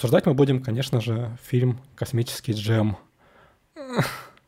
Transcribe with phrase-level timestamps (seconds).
[0.00, 2.96] Обсуждать мы будем, конечно же, фильм «Космический джем».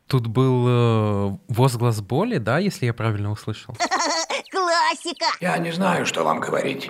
[0.07, 3.75] Тут был э, возглас боли, да, если я правильно услышал?
[4.51, 5.27] Классика!
[5.41, 6.89] Я не знаю, что вам говорить.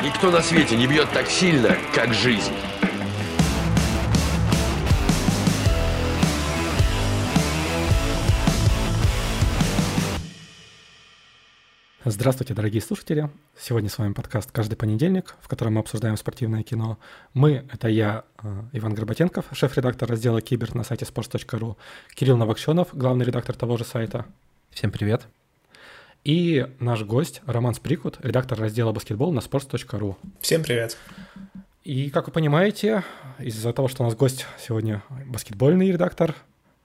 [0.00, 2.54] Никто на свете не бьет так сильно, как жизнь.
[12.06, 13.28] Здравствуйте, дорогие слушатели.
[13.58, 16.98] Сегодня с вами подкаст «Каждый понедельник», в котором мы обсуждаем спортивное кино.
[17.34, 21.76] Мы— это я, э, Иван Горбатенков, шеф-редактор раздела «Кибер» на сайте sports.ru,
[22.14, 24.24] Кирилл Новокщенов, главный редактор того же сайта.
[24.70, 25.26] Всем привет.
[26.24, 30.16] И наш гость Роман Сприкут, редактор раздела «Баскетбол» на sports.ru.
[30.40, 30.96] Всем привет.
[31.84, 33.04] И, как вы понимаете,
[33.38, 36.34] из-за того, что у нас гость сегодня баскетбольный редактор,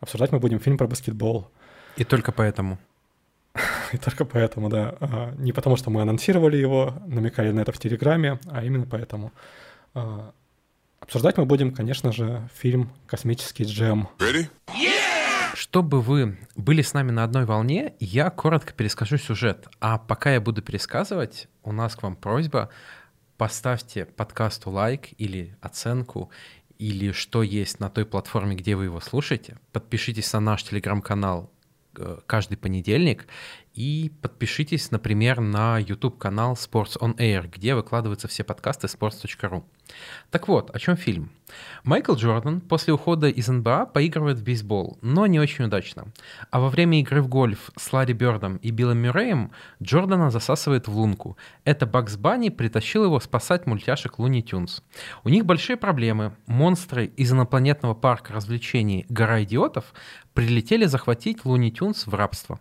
[0.02, 1.50] обсуждать мы будем фильм про баскетбол.
[1.96, 2.80] И только поэтому.
[3.94, 4.96] И только поэтому, да.
[5.00, 9.32] А, Не потому, что мы анонсировали его, намекали на это в Телеграме, а именно поэтому.
[9.94, 10.34] А,
[11.06, 14.10] Обсуждать мы будем, конечно же, фильм «Космический джем».
[15.54, 19.68] Чтобы вы были с нами на одной волне, я коротко перескажу сюжет.
[19.80, 22.70] А пока я буду пересказывать, у нас к вам просьба,
[23.38, 26.32] поставьте подкасту лайк или оценку,
[26.80, 29.60] или что есть на той платформе, где вы его слушаете.
[29.72, 31.52] Подпишитесь на наш телеграм-канал
[31.98, 33.28] э, каждый понедельник
[33.76, 39.64] и подпишитесь, например, на YouTube-канал Sports on Air, где выкладываются все подкасты sports.ru.
[40.32, 41.30] Так вот, о чем фильм?
[41.84, 46.08] Майкл Джордан после ухода из НБА поигрывает в бейсбол, но не очень удачно.
[46.50, 50.98] А во время игры в гольф с Ларри Бёрдом и Биллом Мюрреем Джордана засасывает в
[50.98, 51.38] лунку.
[51.64, 54.82] Это Бакс Банни притащил его спасать мультяшек Луни Тюнс.
[55.24, 56.36] У них большие проблемы.
[56.48, 59.94] Монстры из инопланетного парка развлечений «Гора идиотов»
[60.36, 62.60] прилетели захватить Луни Тюнс в рабство.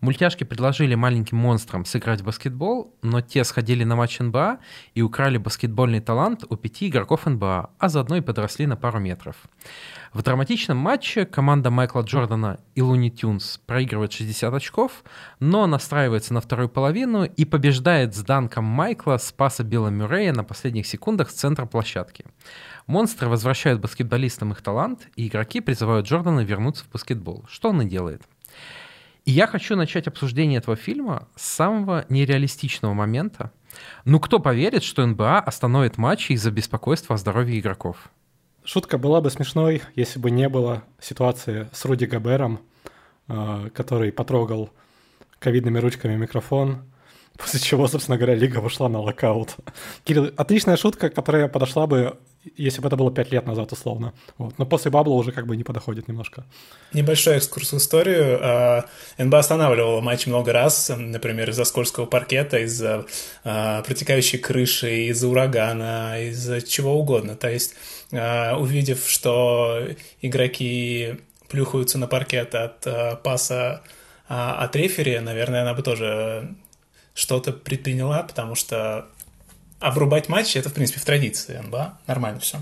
[0.00, 4.58] Мультяшки предложили маленьким монстрам сыграть в баскетбол, но те сходили на матч НБА
[4.94, 9.36] и украли баскетбольный талант у пяти игроков НБА, а заодно и подросли на пару метров.
[10.14, 15.02] В драматичном матче команда Майкла Джордана и Луни Тюнс проигрывает 60 очков,
[15.40, 20.44] но настраивается на вторую половину и побеждает с данком Майкла с паса Билла Мюррея на
[20.44, 22.26] последних секундах с центра площадки.
[22.86, 27.84] Монстры возвращают баскетболистам их талант, и игроки призывают Джордана вернуться в баскетбол, что он и
[27.84, 28.22] делает.
[29.24, 33.50] И я хочу начать обсуждение этого фильма с самого нереалистичного момента.
[34.04, 38.12] Ну кто поверит, что НБА остановит матчи из-за беспокойства о здоровье игроков?
[38.64, 42.60] Шутка была бы смешной, если бы не было ситуации с Руди Гобером,
[43.28, 44.70] э, который потрогал
[45.38, 46.84] ковидными ручками микрофон,
[47.36, 49.56] после чего, собственно говоря, лига вышла на локаут.
[50.04, 52.18] Кирилл, отличная шутка, которая подошла бы,
[52.56, 54.12] если бы это было пять лет назад, условно.
[54.38, 54.58] Вот.
[54.58, 56.44] Но после бабла уже как бы не подоходит немножко.
[56.92, 58.38] Небольшой экскурс в историю.
[58.42, 58.84] А,
[59.18, 63.06] НБА останавливала матч много раз, например, из-за скользкого паркета, из-за
[63.44, 67.36] а, протекающей крыши, из-за урагана, из-за чего угодно.
[67.36, 67.74] То есть,
[68.12, 69.80] а, увидев, что
[70.20, 73.82] игроки плюхаются на паркет от паса
[74.26, 76.56] от рефери, наверное, она бы тоже
[77.14, 79.06] что-то предприняла, потому что
[79.84, 81.98] обрубать матч это, в принципе, в традиции НБА.
[82.06, 82.58] Нормально все.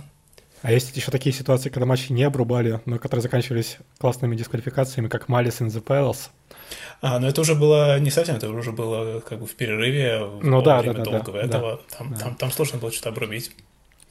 [0.62, 5.28] А есть еще такие ситуации, когда матчи не обрубали, но которые заканчивались классными дисквалификациями, как
[5.28, 6.28] Малис in the Palace.
[7.00, 10.62] А, но это уже было не совсем, это уже было как бы в перерыве, Ну
[10.62, 11.70] да, время да, да, долгого да, этого.
[11.76, 12.18] да, там, да.
[12.18, 13.52] Там, там сложно было что-то обрубить.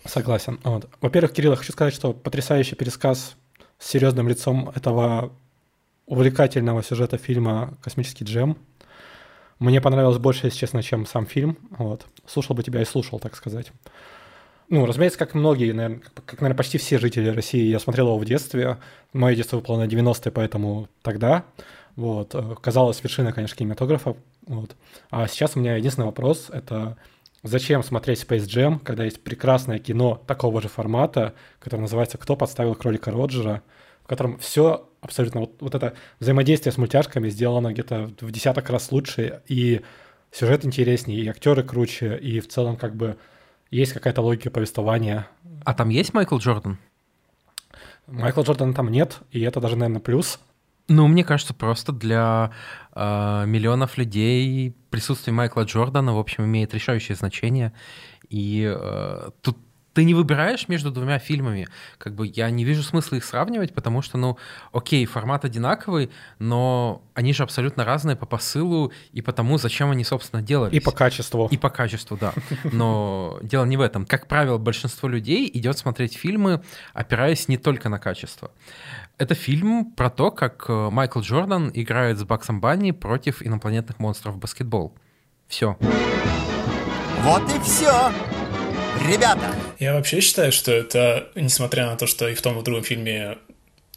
[0.06, 0.60] Согласен.
[0.64, 0.90] Вот.
[1.00, 3.36] Во-первых, Кирилл, я хочу сказать, что потрясающий пересказ
[3.80, 5.32] с серьезным лицом этого
[6.06, 8.58] увлекательного сюжета фильма «Космический джем».
[9.62, 11.56] Мне понравилось больше, если честно, чем сам фильм.
[11.70, 12.08] Вот.
[12.26, 13.72] Слушал бы тебя и слушал, так сказать.
[14.70, 18.18] Ну, разумеется, как многие, наверное, как, как, наверное, почти все жители России, я смотрел его
[18.18, 18.80] в детстве.
[19.14, 21.46] Мое детство выпало на 90-е, поэтому тогда.
[21.96, 22.34] Вот.
[22.34, 24.16] э, Казалось, вершина, конечно, кинематографа.
[24.48, 24.76] Вот.
[25.12, 26.98] А сейчас у меня единственный вопрос– это
[27.44, 32.74] зачем смотреть Space Jam, когда есть прекрасное кино такого же формата, которое называется «Кто подставил
[32.74, 33.62] кролика Роджера»,
[34.04, 38.92] в котором все абсолютно, вот, вот это взаимодействие с мультяшками сделано где-то в десяток раз
[38.92, 39.82] лучше, и
[40.32, 43.18] сюжет интереснее, и актеры круче, и в целом как бы
[43.70, 45.28] есть какая-то логика повествования.
[45.66, 46.78] А там есть Майкл Джордан?
[48.08, 50.40] Майкла Джордана там нет, и это даже, наверное, плюс.
[50.88, 52.52] Ну, мне кажется, просто для
[52.94, 57.72] э, миллионов людей присутствие Майкла Джордана, в общем, имеет решающее значение.
[58.30, 59.58] И э, тут
[59.94, 61.68] ты не выбираешь между двумя фильмами.
[61.98, 64.38] Как бы я не вижу смысла их сравнивать, потому что, ну,
[64.72, 70.04] окей, формат одинаковый, но они же абсолютно разные по посылу и по тому, зачем они,
[70.04, 70.74] собственно, делались.
[70.74, 71.48] И по качеству.
[71.52, 72.34] И по качеству, да.
[72.64, 74.06] Но дело не в этом.
[74.06, 76.62] Как правило, большинство людей идет смотреть фильмы,
[76.94, 78.52] опираясь не только на качество.
[79.18, 84.36] Это фильм про то, как э, Майкл Джордан играет с Баксом Банни против инопланетных монстров
[84.36, 84.96] в баскетбол.
[85.48, 85.78] Все.
[87.24, 88.12] Вот и все.
[89.08, 92.64] Ребята, Я вообще считаю, что это, несмотря на то, что и в том, и в
[92.64, 93.38] другом фильме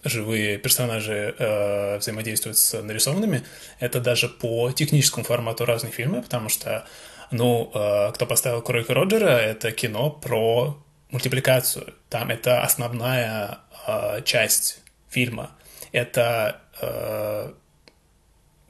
[0.03, 3.43] живые персонажи э, взаимодействуют с нарисованными,
[3.81, 6.87] это даже по техническому формату разные фильмы, потому что,
[7.31, 11.95] ну, э, кто поставил Кройка Роджера, это кино про мультипликацию.
[12.09, 15.51] Там это основная э, часть фильма.
[15.93, 17.53] Это э,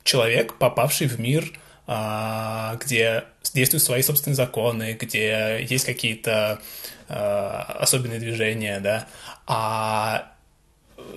[0.03, 1.45] человек, попавший в мир,
[1.87, 6.61] где действуют свои собственные законы, где есть какие-то
[7.09, 9.07] а, особенные движения, да.
[9.47, 10.33] А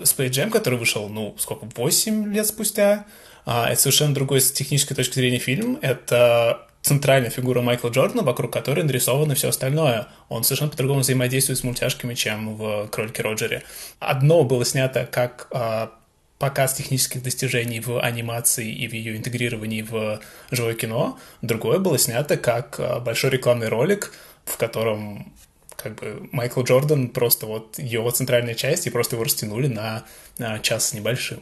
[0.02, 3.06] Space Jam, который вышел, ну, сколько, 8 лет спустя,
[3.46, 5.80] а, это совершенно другой с технической точки зрения фильм.
[5.82, 10.08] Это центральная фигура Майкла Джордана, вокруг которой нарисовано все остальное.
[10.30, 13.64] Он совершенно по-другому взаимодействует с мультяшками, чем в «Кролике Роджере».
[14.00, 15.92] Одно было снято как а,
[16.40, 21.20] показ технических достижений в анимации и в ее интегрировании в живое кино.
[21.42, 24.14] Другое было снято как а, большой рекламный ролик,
[24.46, 25.34] в котором
[25.76, 30.06] как бы Майкл Джордан просто вот его центральная часть, и просто его растянули на,
[30.38, 31.42] на час с небольшим.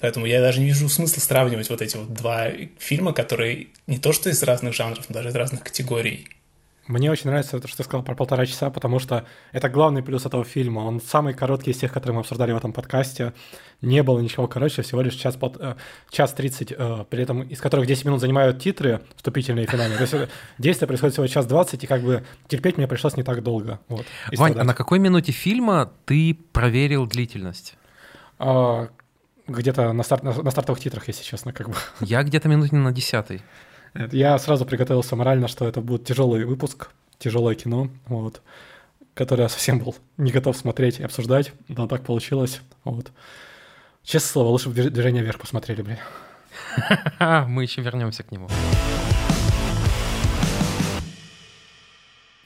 [0.00, 2.48] Поэтому я даже не вижу смысла сравнивать вот эти вот два
[2.78, 6.28] фильма, которые не то что из разных жанров, но даже из разных категорий.
[6.90, 10.26] Мне очень нравится то, что ты сказал про полтора часа, потому что это главный плюс
[10.26, 10.80] этого фильма.
[10.80, 13.32] Он самый короткий из тех, которые мы обсуждали в этом подкасте.
[13.80, 15.76] Не было ничего короче, всего лишь час, пол, э,
[16.10, 19.98] час 30, э, при этом из которых 10 минут занимают титры, вступительные и финальные.
[19.98, 20.28] То есть э,
[20.58, 23.78] действие происходит всего час 20, и как бы терпеть мне пришлось не так долго.
[23.88, 27.76] Вот, Вань, а на какой минуте фильма ты проверил длительность?
[28.40, 28.88] А,
[29.46, 31.76] где-то на, старт, на, на стартовых титрах, если честно, как бы.
[32.00, 33.42] Я где-то минуте на десятой.
[33.94, 38.40] Я сразу приготовился морально, что это будет тяжелый выпуск, тяжелое кино, вот,
[39.14, 43.10] которое я совсем был не готов смотреть и обсуждать, но так получилось, вот.
[44.02, 45.98] Честное слово, лучше бы «Движ- движение вверх посмотрели, бля.
[47.48, 48.48] Мы еще вернемся к нему.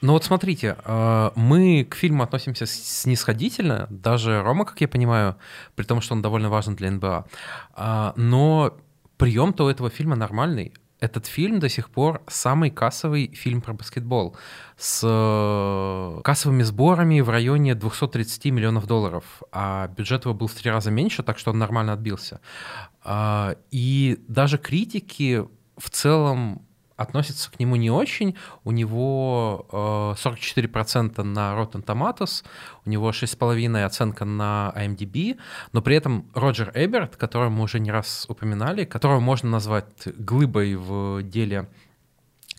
[0.01, 5.37] Ну вот смотрите, э, мы к фильму относимся снисходительно, даже Рома, как я понимаю,
[5.77, 7.25] при том, что он довольно важен для НБА.
[7.73, 8.77] А, Но
[9.17, 10.75] прием-то у этого фильма нормальный.
[11.05, 14.37] Этот фильм до сих пор самый кассовый фильм про баскетбол
[14.79, 20.71] с э, кассовыми сборами в районе 230 миллионов долларов, а бюджет его был в три
[20.71, 22.41] раза меньше, так что он нормально отбился.
[23.03, 25.45] А, И даже критики
[25.77, 26.67] в целом
[26.97, 28.37] относятся к нему не очень.
[28.65, 32.45] У него э, 44% на Rotten Tomatoes,
[32.85, 35.39] у него 6,5 оценка на IMDb,
[35.73, 40.77] но при этом Роджер Эберт, которого мы уже не раз упоминали, которого можно назвать глыбой
[40.77, 41.69] в деле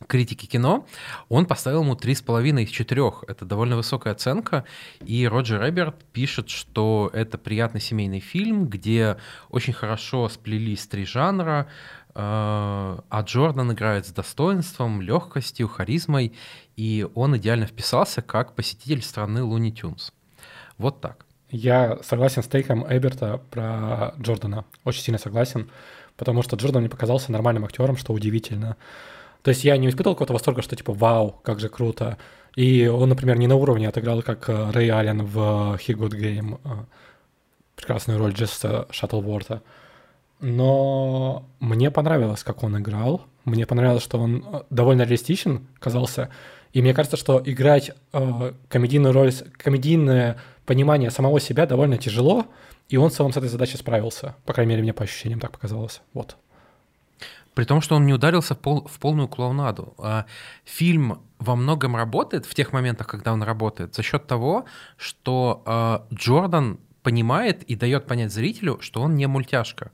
[0.07, 0.85] критики кино,
[1.29, 3.01] он поставил ему 3,5 из 4.
[3.27, 4.65] Это довольно высокая оценка.
[4.99, 9.17] И Роджер Эберт пишет, что это приятный семейный фильм, где
[9.49, 11.67] очень хорошо сплелись три жанра,
[12.04, 16.33] э, а Джордан играет с достоинством, легкостью, харизмой,
[16.77, 20.13] и он идеально вписался как посетитель страны Луни Тюнс.
[20.77, 21.25] Вот так.
[21.49, 25.69] Я согласен с тейком Эберта про Джордана, очень сильно согласен,
[26.17, 28.77] потому что Джордан мне показался нормальным актером, что удивительно.
[29.41, 32.17] То есть я не испытывал какого-то восторга, что типа вау, как же круто.
[32.55, 36.59] И он, например, не на уровне отыграл, как э, Рэй Аллен в He Good Game,
[36.63, 36.85] э,
[37.75, 39.61] прекрасную роль Джесса Шаттлворта.
[40.39, 43.25] Но мне понравилось, как он играл.
[43.45, 46.29] Мне понравилось, что он э, довольно реалистичен казался.
[46.73, 52.47] И мне кажется, что играть э, комедийную роль, комедийное понимание самого себя довольно тяжело,
[52.89, 54.35] и он в целом с этой задачей справился.
[54.45, 56.01] По крайней мере, мне по ощущениям так показалось.
[56.13, 56.37] Вот.
[57.53, 59.93] При том, что он не ударился в, пол- в полную клоунаду.
[59.97, 60.25] А
[60.65, 64.65] Фильм во многом работает в тех моментах, когда он работает, за счет того,
[64.97, 69.91] что а, Джордан понимает и дает понять зрителю, что он не мультяшка.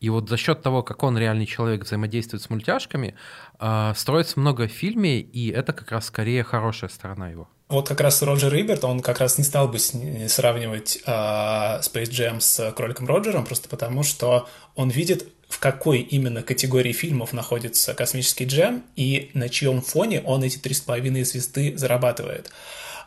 [0.00, 3.14] И вот за счет того, как он реальный человек взаимодействует с мультяшками,
[3.58, 7.50] а, строится много в фильме, и это как раз скорее хорошая сторона его.
[7.68, 12.40] Вот как раз Роджер Риберт, он как раз не стал бы сравнивать а, Space Jam
[12.40, 18.46] с Кроликом Роджером, просто потому что он видит, в какой именно категории фильмов находится космический
[18.46, 22.50] джем и на чьем фоне он эти три с половиной звезды зарабатывает.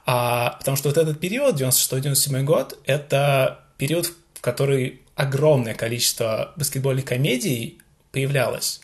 [0.10, 7.04] А, потому что вот этот период, 96-97 год, это период, в который огромное количество баскетбольных
[7.04, 7.82] комедий
[8.14, 8.80] появлялось.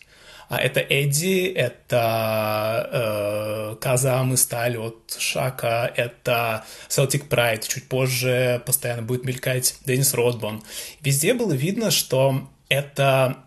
[0.50, 8.62] А это Эдди, это э, Казам и Сталь от Шака, это Celtic Pride, чуть позже
[8.66, 10.62] постоянно будет мелькать Деннис Родбон.
[11.00, 13.38] Везде было видно, что это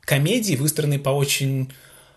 [0.00, 1.72] комедии, выстроенные по очень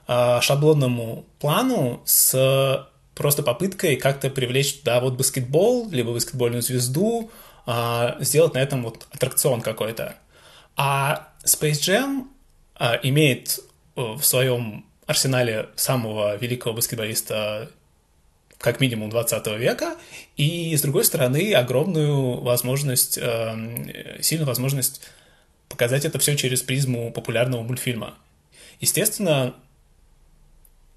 [0.07, 7.31] э, шаблонному плану с просто попыткой как-то привлечь туда вот баскетбол, либо баскетбольную звезду,
[7.65, 10.15] э, сделать на этом вот аттракцион какой-то.
[10.75, 12.27] А Space Jam
[12.79, 13.59] э, имеет
[13.95, 17.69] э, в своем арсенале самого великого баскетболиста
[18.57, 19.97] как минимум 20 века,
[20.37, 25.01] и, с другой стороны, огромную возможность, э, сильную возможность
[25.67, 28.15] показать это все через призму популярного мультфильма.
[28.79, 29.53] Естественно,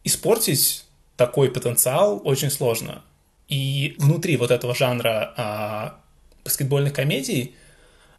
[0.05, 0.86] испортить
[1.17, 3.03] такой потенциал очень сложно.
[3.49, 6.01] И внутри вот этого жанра а,
[6.45, 7.55] баскетбольных комедий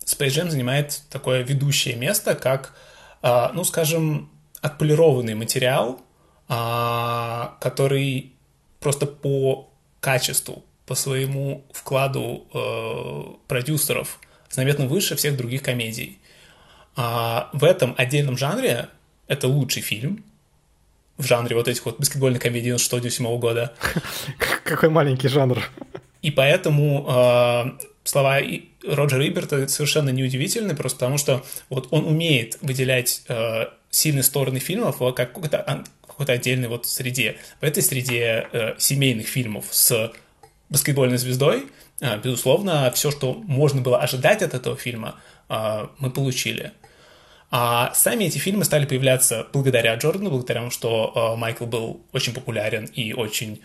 [0.06, 2.74] Space Jam занимает такое ведущее место, как,
[3.22, 4.30] а, ну, скажем,
[4.62, 6.02] отполированный материал,
[6.48, 8.34] а, который
[8.80, 16.20] просто по качеству, по своему вкладу э, продюсеров заметно выше всех других комедий.
[16.96, 18.88] А в этом отдельном жанре
[19.28, 20.24] это лучший фильм
[21.18, 23.74] в жанре вот этих вот баскетбольных комедий 96 года.
[24.64, 25.62] Какой маленький жанр.
[26.22, 28.40] И поэтому э, слова
[28.88, 35.00] Роджера Иберта совершенно неудивительны, просто потому что вот он умеет выделять э, сильные стороны фильмов
[35.00, 35.84] в какой-то
[36.18, 37.38] какой-то отдельной вот среде.
[37.62, 40.12] В этой среде э, семейных фильмов с
[40.70, 41.68] баскетбольной звездой,
[42.02, 45.16] э, безусловно, все, что можно было ожидать от этого фильма,
[45.48, 46.72] э, мы получили.
[47.50, 52.34] А сами эти фильмы стали появляться благодаря Джордану, благодаря тому, что э, Майкл был очень
[52.34, 53.62] популярен и очень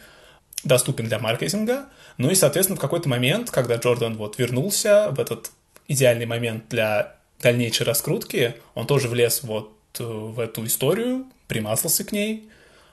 [0.63, 1.87] доступен для маркетинга.
[2.17, 5.51] Ну и, соответственно, в какой-то момент, когда Джордан вот вернулся в этот
[5.89, 12.13] идеальный момент для дальнейшей раскрутки, он тоже влез вот э, в эту историю, примазался к
[12.13, 12.49] ней,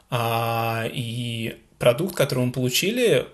[0.09, 3.27] а, и продукт, который мы получили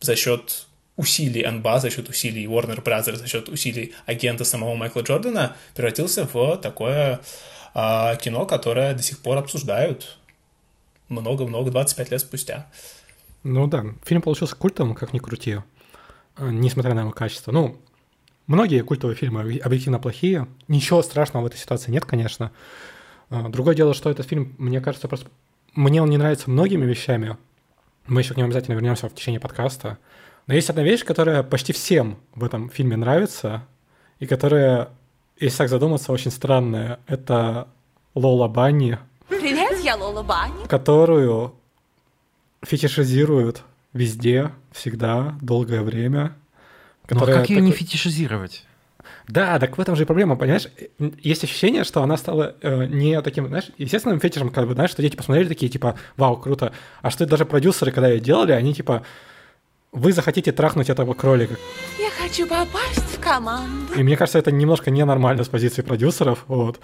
[0.00, 0.67] за счет
[0.98, 6.28] усилий НБА, за счет усилий Warner Bros., за счет усилий агента самого Майкла Джордана, превратился
[6.30, 7.20] в такое
[7.72, 10.18] а, кино, которое до сих пор обсуждают
[11.08, 12.66] много-много, 25 лет спустя.
[13.44, 15.58] Ну да, фильм получился культовым, как ни крути,
[16.36, 17.52] э, несмотря на его качество.
[17.52, 17.80] Ну,
[18.48, 20.48] многие культовые фильмы объективно плохие.
[20.66, 22.50] Ничего страшного в этой ситуации нет, конечно.
[23.30, 25.28] А, другое дело, что этот фильм, мне кажется, просто...
[25.74, 27.36] Мне он не нравится многими вещами.
[28.08, 29.98] Мы еще к нему обязательно вернемся в течение подкаста.
[30.48, 33.66] Но есть одна вещь, которая почти всем в этом фильме нравится,
[34.18, 34.88] и которая,
[35.38, 37.00] если так задуматься, очень странная.
[37.06, 37.68] Это
[38.14, 38.98] Лола Банни.
[39.28, 40.66] Привет, я Лола Банни.
[40.66, 41.54] Которую
[42.64, 43.62] фетишизируют
[43.92, 46.34] везде, всегда, долгое время.
[47.10, 47.60] Ну а как ее такой...
[47.60, 48.64] не фетишизировать?
[49.26, 50.68] Да, так в этом же и проблема, понимаешь?
[51.20, 55.02] Есть ощущение, что она стала э, не таким, знаешь, естественным фетишем, как бы, знаешь, что
[55.02, 56.72] дети посмотрели такие, типа, вау, круто.
[57.02, 59.04] А что даже продюсеры, когда ее делали, они типа,
[59.92, 61.56] вы захотите трахнуть этого кролика.
[61.98, 63.94] Я хочу попасть в команду.
[63.96, 66.80] И мне кажется, это немножко ненормально с позиции продюсеров, вот.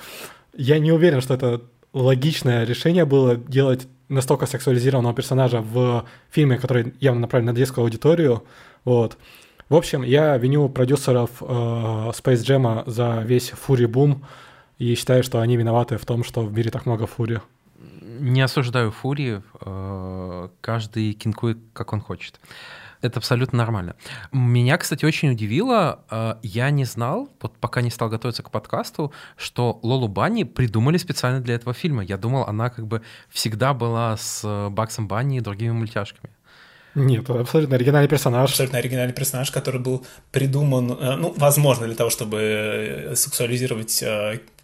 [0.56, 6.94] Я не уверен, что это логичное решение было делать настолько сексуализированного персонажа в фильме, который
[7.00, 8.44] явно направлен на детскую аудиторию,
[8.84, 9.16] вот.
[9.68, 14.24] В общем, я виню продюсеров э, Space Jam за весь фури-бум
[14.78, 17.40] и считаю, что они виноваты в том, что в мире так много фури.
[18.20, 22.40] Не осуждаю фури, э, каждый кинкует, как он хочет.
[23.04, 23.96] Это абсолютно нормально.
[24.32, 29.12] Меня, кстати, очень удивило, э, я не знал, вот пока не стал готовиться к подкасту,
[29.36, 32.02] что Лолу Банни придумали специально для этого фильма.
[32.02, 36.32] Я думал, она как бы всегда была с Баксом Банни и другими мультяшками.
[36.94, 38.50] Нет, это абсолютно оригинальный персонаж.
[38.50, 44.02] Абсолютно оригинальный персонаж, который был придуман, э, ну, возможно, для того, чтобы э, сексуализировать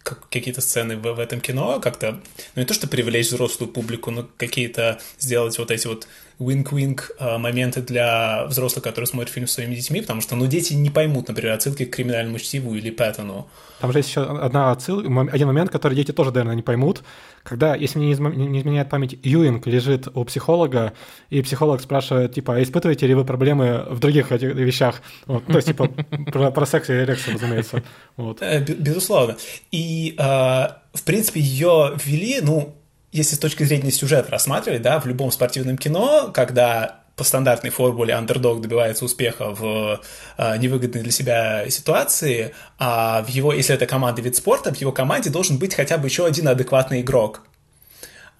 [0.03, 2.19] какие-то сцены в, в этом кино, как-то,
[2.55, 6.07] ну, не то, что привлечь взрослую публику, но какие-то сделать вот эти вот
[6.39, 10.89] винк-винк моменты для взрослых, которые смотрят фильм с своими детьми, потому что, ну, дети не
[10.89, 13.47] поймут, например, отсылки к криминальному чтиву или Пэттону.
[13.79, 17.03] Там же есть еще одна отсылка, один момент, который дети тоже, наверное, не поймут.
[17.43, 20.93] Когда, если мне не изменяет память, Юинг лежит у психолога,
[21.29, 25.01] и психолог спрашивает, типа, а испытываете ли вы проблемы в других этих вещах?
[25.27, 25.87] Вот, то есть, типа,
[26.31, 27.83] про, про секс и эрекцию, разумеется.
[28.17, 28.41] Вот.
[28.41, 29.37] Э, безусловно.
[29.71, 29.77] И,
[30.17, 32.75] э, в принципе, ее ввели, ну,
[33.11, 38.13] если с точки зрения сюжета рассматривать, да, в любом спортивном кино, когда по стандартной формуле
[38.13, 40.01] андердог добивается успеха в
[40.37, 44.91] э, невыгодной для себя ситуации, а в его, если это команда вид спорта, в его
[44.91, 47.43] команде должен быть хотя бы еще один адекватный игрок.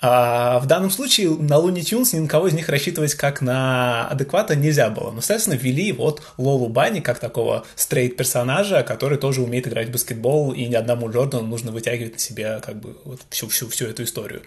[0.02, 4.08] А в данном случае на Луни Тюнс ни на кого из них рассчитывать как на
[4.08, 5.12] адеквата нельзя было.
[5.12, 10.54] Но, соответственно, ввели вот Лолу Бани как такого стрейт-персонажа, который тоже умеет играть в баскетбол,
[10.54, 14.04] и ни одному Джордану нужно вытягивать на себе как бы вот всю, всю, всю эту
[14.04, 14.42] историю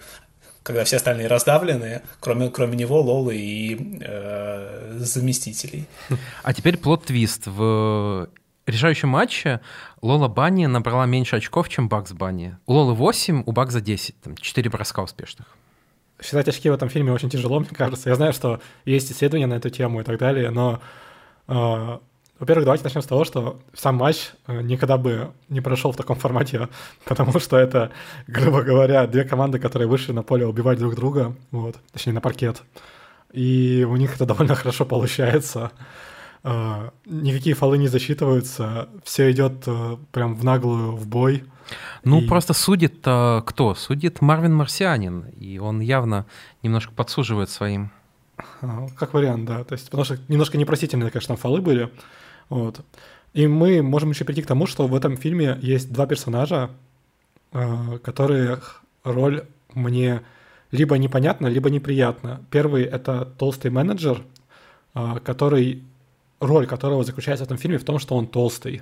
[0.63, 5.85] когда все остальные раздавлены, кроме, кроме него, Лолы и э, заместителей.
[6.41, 7.43] А теперь плод-твист.
[7.45, 8.29] В
[8.67, 9.61] решающем матче
[10.01, 12.57] Лола Банни набрала меньше очков, чем Бакс Банни.
[12.65, 14.21] У Лолы 8, у Бакса 10.
[14.21, 15.47] Там 4 броска успешных.
[16.21, 18.09] Считать очки в этом фильме очень тяжело, мне кажется.
[18.09, 20.81] Я знаю, что есть исследования на эту тему и так далее, но
[21.47, 21.97] э,
[22.39, 26.17] во-первых, давайте начнем с того, что сам матч э, никогда бы не прошел в таком
[26.17, 26.67] формате,
[27.05, 27.91] потому что это,
[28.27, 32.63] грубо говоря, две команды, которые вышли на поле убивать друг друга, вот, точнее, на паркет.
[33.31, 35.71] И у них это довольно хорошо получается.
[36.47, 41.43] Э, никакие фолы не засчитываются, все идет э, прям в наглую в бой.
[42.03, 43.73] Ну, И- просто судит э, кто?
[43.73, 46.27] Судит Марвин Марсианин, и он явно
[46.61, 47.89] немножко подсуживает своим.
[48.61, 49.63] А, Как вариант, да.
[49.63, 51.89] То есть, потому что немножко непростительные, конечно, там фолы были.
[52.49, 52.79] Вот.
[53.33, 56.69] И мы можем еще прийти к тому, что в этом фильме есть два персонажа,
[57.53, 60.21] э, которых роль мне
[60.69, 62.41] либо непонятна, либо неприятна.
[62.51, 64.21] Первый— это толстый менеджер,
[65.23, 65.83] который,
[66.39, 68.81] роль которого заключается в этом фильме в том, что он толстый.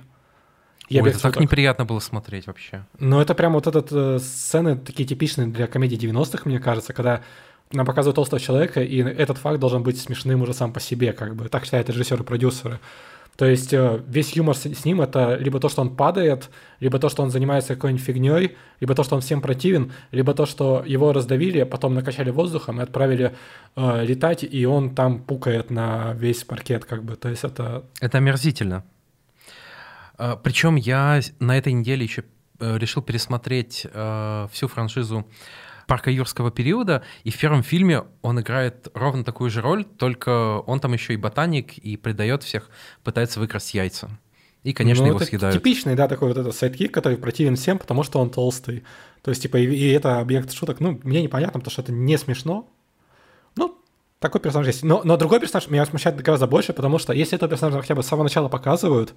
[0.88, 2.84] И Ой, это так неприятно было смотреть вообще.
[2.98, 7.22] Но это прям вот этот э, сцены такие типичные для комедий 90-х, мне кажется, когда
[7.72, 11.34] нам показывают толстого человека, и этот факт должен быть смешным уже сам по себе, как
[11.36, 11.48] бы.
[11.48, 12.80] Так считают режиссеры и продюсеры.
[13.36, 16.50] То есть э, весь юмор с, с ним это либо то, что он падает,
[16.80, 20.46] либо то, что он занимается какой-нибудь фигней, либо то, что он всем противен, либо то,
[20.46, 23.34] что его раздавили, а потом накачали воздухом и отправили
[23.76, 27.16] э, летать, и он там пукает на весь паркет, как бы.
[27.16, 28.84] То есть это Это омерзительно.
[30.44, 32.22] Причем я на этой неделе еще
[32.60, 35.26] э, решил пересмотреть э, всю франшизу
[35.86, 40.80] парка юрского периода, и в первом фильме он играет ровно такую же роль, только он
[40.80, 42.70] там еще и ботаник, и предает всех,
[43.02, 44.10] пытается выкрасть яйца.
[44.64, 45.54] И, конечно, Ну, его это съедают.
[45.54, 48.82] Типичный, да, такой вот этот sidekick, который противен всем, потому что он толстый.
[49.22, 50.80] То есть, типа, и, и это объект шуток.
[50.80, 52.66] Ну, мне непонятно, потому что это не смешно.
[53.56, 53.78] Ну,
[54.20, 54.82] такой персонаж есть.
[54.82, 58.02] Но, но другой персонаж меня смущает гораздо больше, потому что если этого персонажа хотя бы
[58.02, 59.14] с самого начала показывают,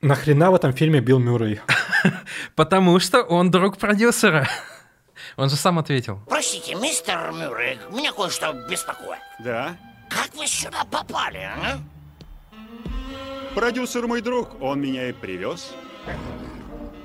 [0.00, 1.60] нахрена в этом фильме Билл Мюррей?
[2.54, 4.48] Потому что он друг продюсера.
[5.36, 6.20] Он же сам ответил.
[6.28, 9.20] Простите, мистер Мюррей, меня кое-что беспокоит.
[9.40, 9.76] Да?
[10.08, 11.78] Как вы сюда попали, а?
[13.54, 15.72] Продюсер мой друг, он меня и привез.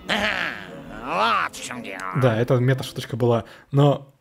[0.08, 2.02] Вот в чем дело.
[2.18, 3.46] Да, это мета-шуточка была.
[3.72, 4.12] Но...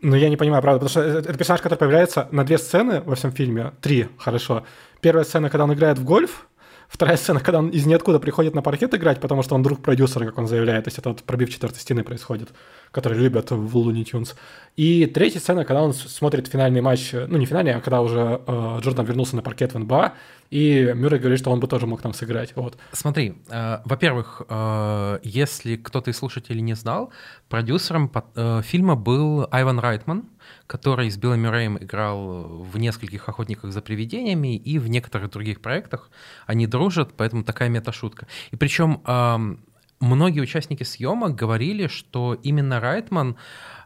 [0.00, 3.00] Но я не понимаю, правда, потому что это это персонаж, который появляется на две сцены
[3.00, 3.72] во всем фильме.
[3.80, 4.66] Три, хорошо.
[5.00, 6.46] Первая сцена, когда он играет в гольф.
[6.94, 10.26] Вторая сцена, когда он из ниоткуда приходит на паркет играть, потому что он друг продюсера,
[10.26, 10.84] как он заявляет.
[10.84, 12.50] То есть это вот пробив четвертой стены происходит,
[12.92, 14.36] которые любят в Looney Tunes.
[14.76, 18.78] И третья сцена, когда он смотрит финальный матч, ну не финальный, а когда уже э,
[18.80, 20.12] Джордан вернулся на паркет в НБА,
[20.50, 22.54] и Мюррей говорит, что он бы тоже мог там сыграть.
[22.54, 22.76] Вот.
[22.92, 27.10] Смотри, э, во-первых, э, если кто-то из слушателей не знал,
[27.48, 30.26] продюсером под- э, фильма был Айван Райтман,
[30.66, 36.10] который с Биллом Мюрреем играл в нескольких «Охотниках за привидениями» и в некоторых других проектах.
[36.46, 38.26] Они дружат, поэтому такая мета-шутка.
[38.50, 39.02] И причем
[40.00, 43.36] многие участники съемок говорили, что именно Райтман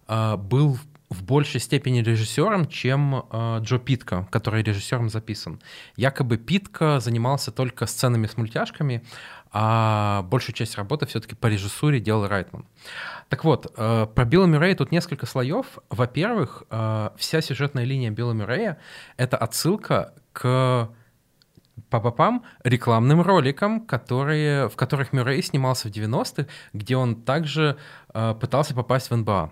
[0.09, 5.61] э, был в большей степени режиссером, чем э, Джо Питка, который режиссером записан.
[5.97, 9.03] Якобы Питка занимался только сценами с мультяшками,
[9.53, 12.67] а большую часть работы все-таки по режиссуре делал Райтман.
[13.29, 15.79] Так вот, э, про Билла Мюррея тут несколько слоев.
[15.91, 18.79] Во-первых, э, вся сюжетная линия Билла Мюррея—
[19.17, 20.91] это отсылка к
[21.91, 27.77] папапам рекламным роликам, которые, в которых Мюррей снимался в 90-х, где он также
[28.13, 29.51] э, пытался попасть в НБА.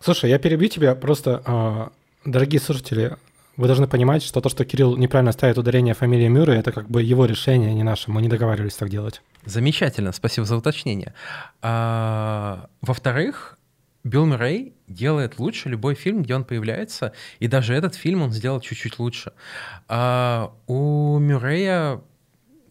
[0.00, 1.90] Слушай, я перебью тебя, просто, а,
[2.24, 3.16] дорогие слушатели,
[3.56, 7.02] вы должны понимать, что то, что Кирилл неправильно ставит ударение фамилии Мюррей, это как бы
[7.02, 8.10] его решение, не наше.
[8.10, 9.20] Мы не договаривались так делать.
[9.44, 11.14] Замечательно, спасибо за уточнение.
[11.62, 13.58] А, во-вторых,
[14.04, 18.60] Билл Мюррей делает лучше любой фильм, где он появляется, и даже этот фильм он сделал
[18.60, 19.32] чуть-чуть лучше.
[19.88, 22.00] А, у Мюррея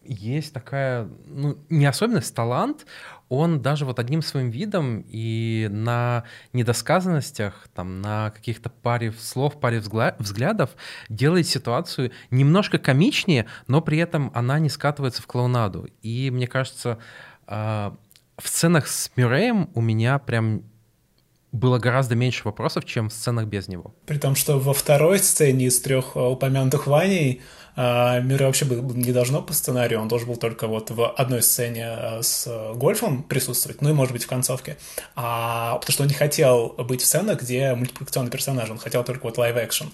[0.08, 2.86] есть такая, ну, не особенность, талант.
[3.28, 9.80] Он даже вот одним своим видом и на недосказанностях, там, на каких-то паре слов, паре
[9.80, 10.70] взглядов
[11.10, 15.88] делает ситуацию немножко комичнее, но при этом она не скатывается в клоунаду.
[16.00, 16.98] И мне кажется,
[17.46, 17.94] а,
[18.38, 20.62] в сценах с Мюрреем у меня прям
[21.52, 23.94] было гораздо меньше вопросов, чем в сценах без него.
[24.06, 27.42] При том, что во второй сцене из трех а, упомянутых Ваней
[27.78, 31.86] Мюррей вообще был, не должно по сценарию, он должен был только вот в одной сцене
[31.86, 34.76] а, с а, гольфом присутствовать, ну и, может быть, в концовке.
[35.14, 39.22] А, потому что он не хотел быть в сценах, где мультипликационный персонаж, он хотел только
[39.22, 39.86] вот live-action.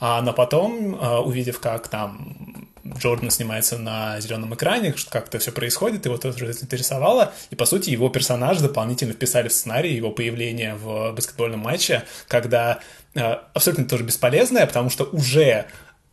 [0.00, 5.38] А, но потом, а, увидев, как там Джордан снимается на зеленом экране, что- как это
[5.38, 10.12] все происходит, его тоже заинтересовало, и, по сути, его персонаж дополнительно вписали в сценарий, его
[10.12, 12.78] появление в баскетбольном матче, когда
[13.14, 15.66] абсолютно тоже бесполезное, потому что уже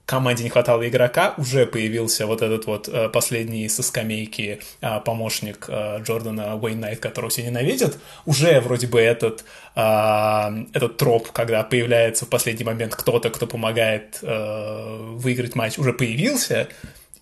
[0.05, 5.65] команде не хватало игрока, уже появился вот этот вот э, последний со скамейки э, помощник
[5.67, 7.97] э, Джордана Уэйн Найт, которого все ненавидят.
[8.25, 9.43] Уже вроде бы этот,
[9.75, 16.69] этот троп, когда появляется в последний момент кто-то, кто помогает выиграть матч, уже появился.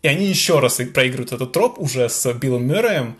[0.01, 3.17] И они еще раз проигрывают этот троп уже с Биллом Мюрреем,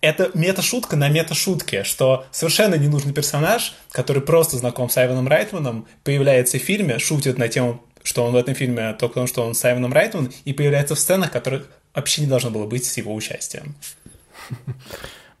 [0.00, 6.58] это мета-шутка на мета-шутке, что совершенно ненужный персонаж, который просто знаком с Айваном Райтманом, появляется
[6.58, 9.64] в фильме, шутит на тему, что он в этом фильме только потому, что он с
[9.64, 13.74] Айваном Райтманом, и появляется в сценах, которых вообще не должно было быть с его участием.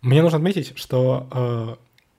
[0.02, 1.76] Мне нужно отметить, что э,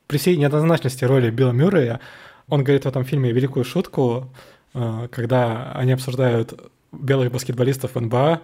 [0.08, 2.00] при всей неоднозначности роли Билла Мюррея,
[2.48, 4.32] он говорит в этом фильме великую шутку,
[4.74, 8.42] э, когда они обсуждают белых баскетболистов НБА,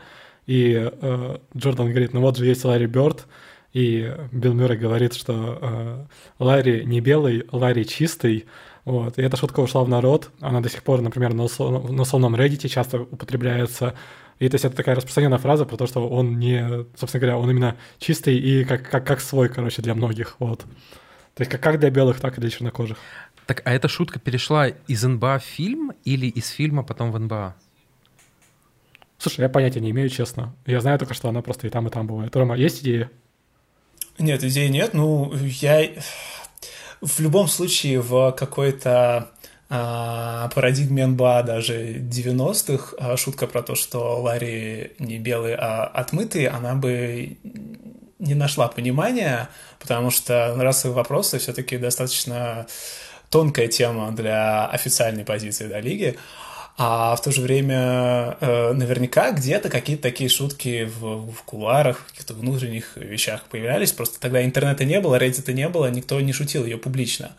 [0.47, 3.27] и э, Джордан говорит, ну вот же есть Ларри Бёрд,
[3.73, 6.05] и Билл Мюррей говорит, что э,
[6.39, 8.45] Ларри не белый, Ларри чистый.
[8.85, 9.19] Вот.
[9.19, 10.31] И эта шутка ушла в народ.
[10.39, 13.93] Она до сих пор, например, на, на условном Reddit часто употребляется.
[14.39, 17.49] И то есть это такая распространенная фраза про то, что он не, собственно говоря, он
[17.51, 20.35] именно чистый и как, как, как свой, короче, для многих.
[20.39, 20.61] Вот.
[21.35, 22.97] То есть как, как для белых, так и для чернокожих.
[23.45, 27.55] Так, а эта шутка перешла из НБА в фильм или из фильма потом в НБА?
[29.17, 30.55] Слушай, я понятия не имею, честно.
[30.65, 32.35] Я знаю только, что она просто и там, и там бывает.
[32.35, 33.11] Рома, есть идея?
[34.17, 34.95] Нет, идеи нет.
[34.95, 35.87] Ну, я
[37.01, 39.31] в любом случае в какой-то
[39.69, 46.45] а, парадигме НБА даже 90-х а, шутка про то, что Ларри не белый, а отмытый,
[46.47, 47.37] она бы
[48.19, 52.67] не нашла понимания, потому что расовые вопросы все-таки достаточно
[53.29, 56.17] тонкая тема для официальной позиции да, лиги.
[56.77, 62.05] А в то же время э, наверняка где-то какие-то такие шутки в, в кулуарах, в
[62.11, 63.91] каких-то внутренних вещах появлялись.
[63.91, 67.31] Просто тогда интернета не было, Reddit не было, никто не шутил ее публично.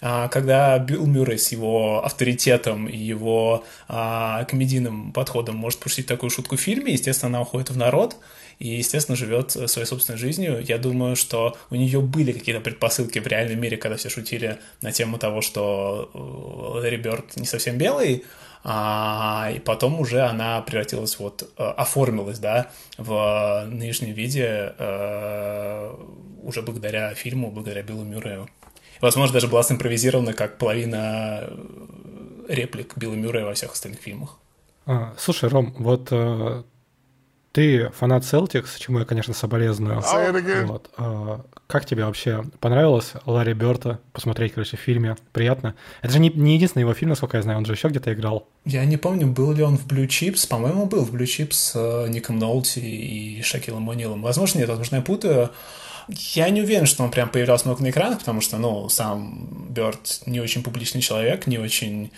[0.00, 6.30] А когда Билл Мюррей с его авторитетом и его а, комедийным подходом может пошутить такую
[6.30, 8.16] шутку в фильме, естественно, она уходит в народ
[8.60, 10.64] и, естественно, живет своей собственной жизнью.
[10.66, 14.92] Я думаю, что у нее были какие-то предпосылки в реальном мире, когда все шутили на
[14.92, 18.24] тему того, что э, Ларри Бёрд не совсем белый,
[18.64, 25.94] а, и потом уже она превратилась, вот, э, оформилась, да, в нынешнем виде э,
[26.42, 28.48] уже благодаря фильму, благодаря Биллу Мюррею.
[29.00, 31.56] Возможно, даже была симпровизирована как половина э,
[32.48, 34.38] реплик Билла Мюррея во всех остальных фильмах.
[34.86, 36.62] А, слушай, Ром, вот э,
[37.52, 40.00] ты фанат Celtics, чему я, конечно, соболезную.
[40.66, 40.90] Вот.
[40.96, 45.16] А, как тебе вообще понравилось Ларри Берта посмотреть, короче, в фильме?
[45.32, 45.74] Приятно.
[46.00, 48.48] Это же не, не единственный его фильм, насколько я знаю, он же еще где-то играл.
[48.64, 50.48] Я не помню, был ли он в Blue Chips.
[50.48, 54.22] По-моему, был в Blue Chips с э, Ником Нолти и Шакилом О'Нилом.
[54.22, 55.50] Возможно, нет, возможно, я путаю.
[56.08, 60.22] Я не уверен, что он прям появлялся много на экранах, потому что, ну, сам Бёрд
[60.24, 62.10] не очень публичный человек, не очень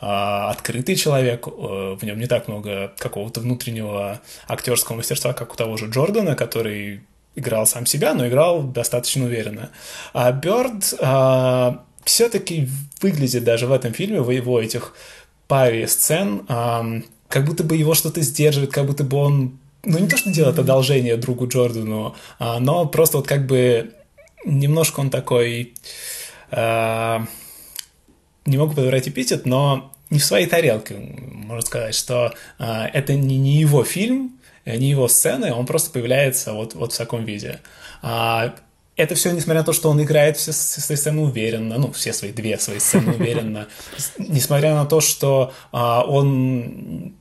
[0.00, 5.56] а, открытый человек, э, в нем не так много какого-то внутреннего актерского мастерства, как у
[5.56, 7.02] того же Джордана, который
[7.36, 9.70] играл сам себя, но играл достаточно уверенно.
[10.12, 12.68] А Бёрд а, все-таки
[13.00, 14.94] выглядит даже в этом фильме, в его этих
[15.48, 16.84] паре сцен, а,
[17.28, 20.58] как будто бы его что-то сдерживает, как будто бы он, ну не то, что делает
[20.58, 23.92] одолжение другу Джордану, а, но просто вот как бы
[24.44, 25.74] немножко он такой...
[26.50, 27.26] А,
[28.46, 33.38] не могу подобрать эпитет, но не в своей тарелке, можно сказать, что э, это не,
[33.38, 37.60] не его фильм, не его сцены, он просто появляется вот, вот в таком виде.
[38.02, 38.54] А,
[38.96, 42.32] это все, несмотря на то, что он играет все свои сцены уверенно, ну, все свои
[42.32, 43.66] две свои сцены уверенно,
[44.18, 47.14] несмотря на то, что а, он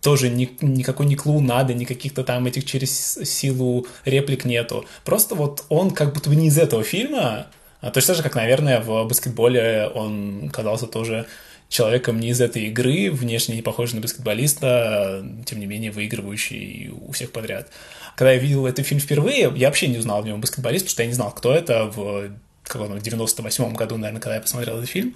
[0.00, 4.84] тоже ни, никакой не клоунады, никаких-то там этих через силу реплик нету.
[5.04, 7.48] Просто вот он как будто бы не из этого фильма,
[7.80, 11.26] а точно так же, как, наверное, в баскетболе он казался тоже
[11.68, 17.12] человеком не из этой игры, внешне не похожий на баскетболиста, тем не менее выигрывающий у
[17.12, 17.68] всех подряд.
[18.16, 21.02] Когда я видел этот фильм впервые, я вообще не узнал в нем баскетболист, потому что
[21.02, 22.30] я не знал, кто это в,
[22.64, 25.14] как он, в 98 году, наверное, когда я посмотрел этот фильм.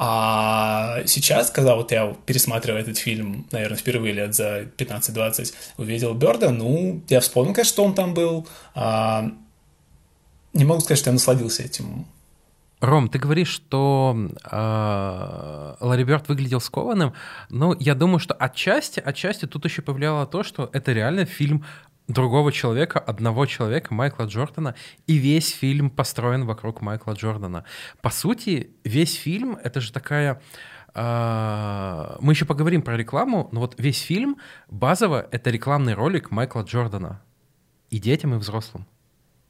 [0.00, 6.50] А сейчас, когда вот я пересматриваю этот фильм, наверное, впервые лет за 15-20, увидел Бёрда,
[6.50, 8.46] ну, я вспомнил, конечно, что он там был.
[8.76, 9.28] А,
[10.52, 12.06] не могу сказать, что я насладился этим
[12.80, 17.12] Ром, ты говоришь, что э, Ларри Бёрд выглядел скованным,
[17.50, 21.64] но я думаю, что отчасти, отчасти тут еще повлияло то, что это реально фильм
[22.06, 24.76] другого человека, одного человека, Майкла Джордана,
[25.08, 27.64] и весь фильм построен вокруг Майкла Джордана.
[28.00, 30.40] По сути, весь фильм— это же такая...
[30.94, 34.38] Э, мы еще поговорим про рекламу, но вот весь фильм
[34.68, 37.22] базово— это рекламный ролик Майкла Джордана
[37.90, 38.86] и детям, и взрослым.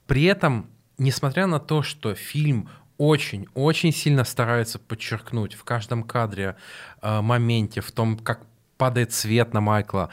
[0.07, 6.57] При этом, несмотря на то, что фильм очень-очень сильно старается подчеркнуть в каждом кадре,
[7.01, 8.47] э, моменте, в том, как
[8.79, 10.09] падает свет на Майкла,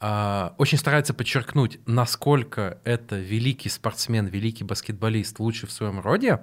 [0.00, 6.42] а, очень старается подчеркнуть, насколько это великий спортсмен, великий баскетболист, лучший в своем роде,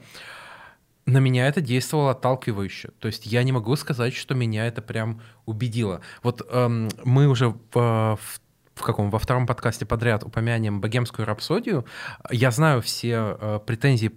[1.06, 2.92] на меня это действовало отталкивающе.
[3.00, 6.02] То есть я не могу сказать, что меня это прям убедило.
[6.24, 8.40] Вот эм, мы уже в, в
[8.74, 11.86] в каком во втором подкасте подряд упомянем богемскую рапсодию.
[12.30, 14.12] Я знаю все э, претензии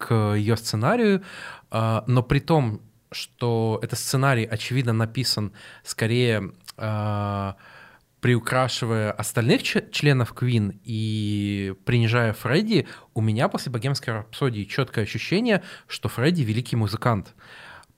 [0.00, 1.22] к ее сценарию,
[1.70, 2.80] э, но при том,
[3.12, 5.52] что этот сценарий очевидно написан
[5.84, 7.52] скорее э,
[8.20, 16.08] приукрашивая остальных членов Queen и принижая Фредди, у меня после «Богемской рапсодии» четкое ощущение, что
[16.08, 17.34] Фредди— великий музыкант.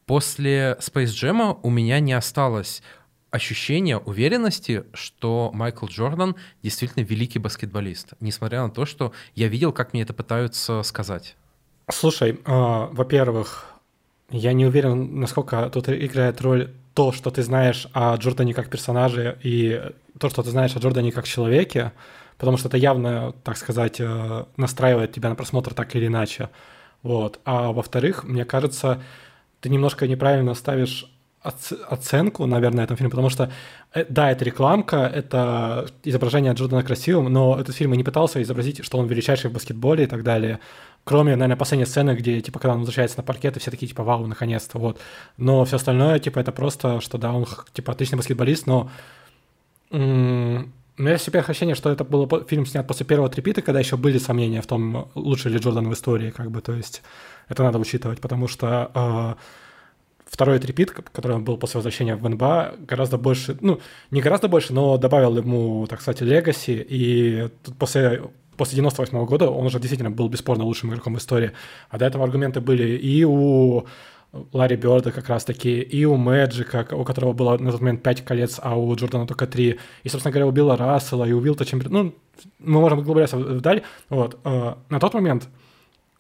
[0.07, 2.83] После Space Jam у меня не осталось
[3.31, 9.93] ощущения уверенности, что Майкл Джордан действительно великий баскетболист, несмотря на то, что я видел, как
[9.93, 11.37] мне это пытаются сказать.
[11.93, 13.67] Слушай, э, во-первых,
[14.31, 19.39] я не уверен, насколько тут играет роль то, что ты знаешь о Джордане как персонаже
[19.43, 19.81] и
[20.19, 21.93] то, что ты знаешь о Джордане как человеке,
[22.39, 26.49] потому что это явно, так сказать, э, настраивает тебя на просмотр так или иначе.
[27.03, 27.41] Вот.
[27.45, 29.03] А во-вторых, мне кажется,
[29.61, 31.07] ты немножко неправильно ставишь
[31.43, 33.51] оценку, наверное, этому фильму, потому что,
[33.95, 38.85] э, да, это рекламка, это изображение Джордана красивым, но этот фильм и не пытался изобразить,
[38.85, 40.61] что он величайший в баскетболе и так далее.
[41.05, 44.05] Кроме, наверное, последней сцены, где, типа, когда он возвращается на паркет, и все такие, типа,
[44.05, 45.01] вау, наконец-то, вот.
[45.37, 48.91] Но все остальное, типа, это просто, что, да, он, типа, отличный баскетболист, но...
[50.99, 54.19] У меня теперь ощущение, что это был фильм снят после первого трипита, когда еще были
[54.19, 57.03] сомнения в том, лучше ли Джордан в истории, как бы, то есть
[57.49, 59.35] это надо учитывать, потому что э,
[60.27, 64.99] второй трипит, который был после возвращения в НБА, гораздо больше, ну, не гораздо больше, но
[64.99, 68.23] добавил ему, так сказать, легаси, и тут после
[68.63, 71.51] после 98 -го года он уже действительно был бесспорно лучшим игроком в истории.
[71.91, 73.85] А до этого аргументы были и у
[74.53, 78.61] Ларри Бёрда как раз-таки, и у Мэджика, у которого было на тот момент 5 колец,
[78.63, 79.79] а у Джордана только 3.
[80.05, 82.05] И, собственно говоря, у Билла Рассела, и у Вилта Чемберлина.
[82.05, 82.15] Ну,
[82.61, 83.83] мы можем углубляться вдаль.
[84.09, 84.39] Вот.
[84.45, 85.49] Э, на тот момент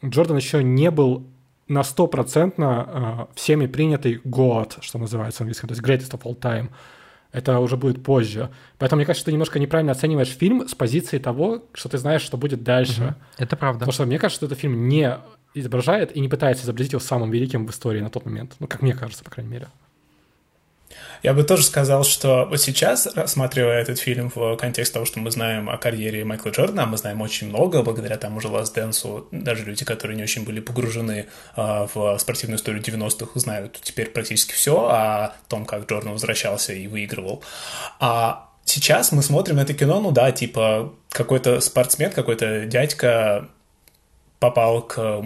[0.05, 1.23] Джордан еще не был
[1.69, 6.71] на стопроцентно э, всеми принятый год, что называется английском, то есть greatest of all time
[7.33, 8.51] это уже будет позже.
[8.79, 12.37] Поэтому мне кажется, ты немножко неправильно оцениваешь фильм с позиции того, что ты знаешь, что
[12.37, 13.03] будет дальше.
[13.03, 13.15] Угу.
[13.39, 13.81] Это правда.
[13.81, 15.17] Потому что мне кажется, что этот фильм не
[15.55, 18.55] изображает и не пытается изобразить его самым великим в истории на тот момент.
[18.59, 19.69] Ну, как мне кажется, по крайней мере.
[21.23, 25.31] Я бы тоже сказал, что вот сейчас, рассматривая этот фильм в контексте того, что мы
[25.31, 29.65] знаем о карьере Майкла Джордана, мы знаем очень много, благодаря тому же Last Dance, даже
[29.65, 31.27] люди, которые не очень были погружены
[31.57, 36.89] э, в спортивную историю 90-х, знают теперь практически все о том, как Джордан возвращался и
[36.89, 37.43] выигрывал.
[38.01, 43.49] А сейчас мы смотрим это кино, ну да, типа какой-то спортсмен, какой-то дядька
[44.43, 45.25] попал к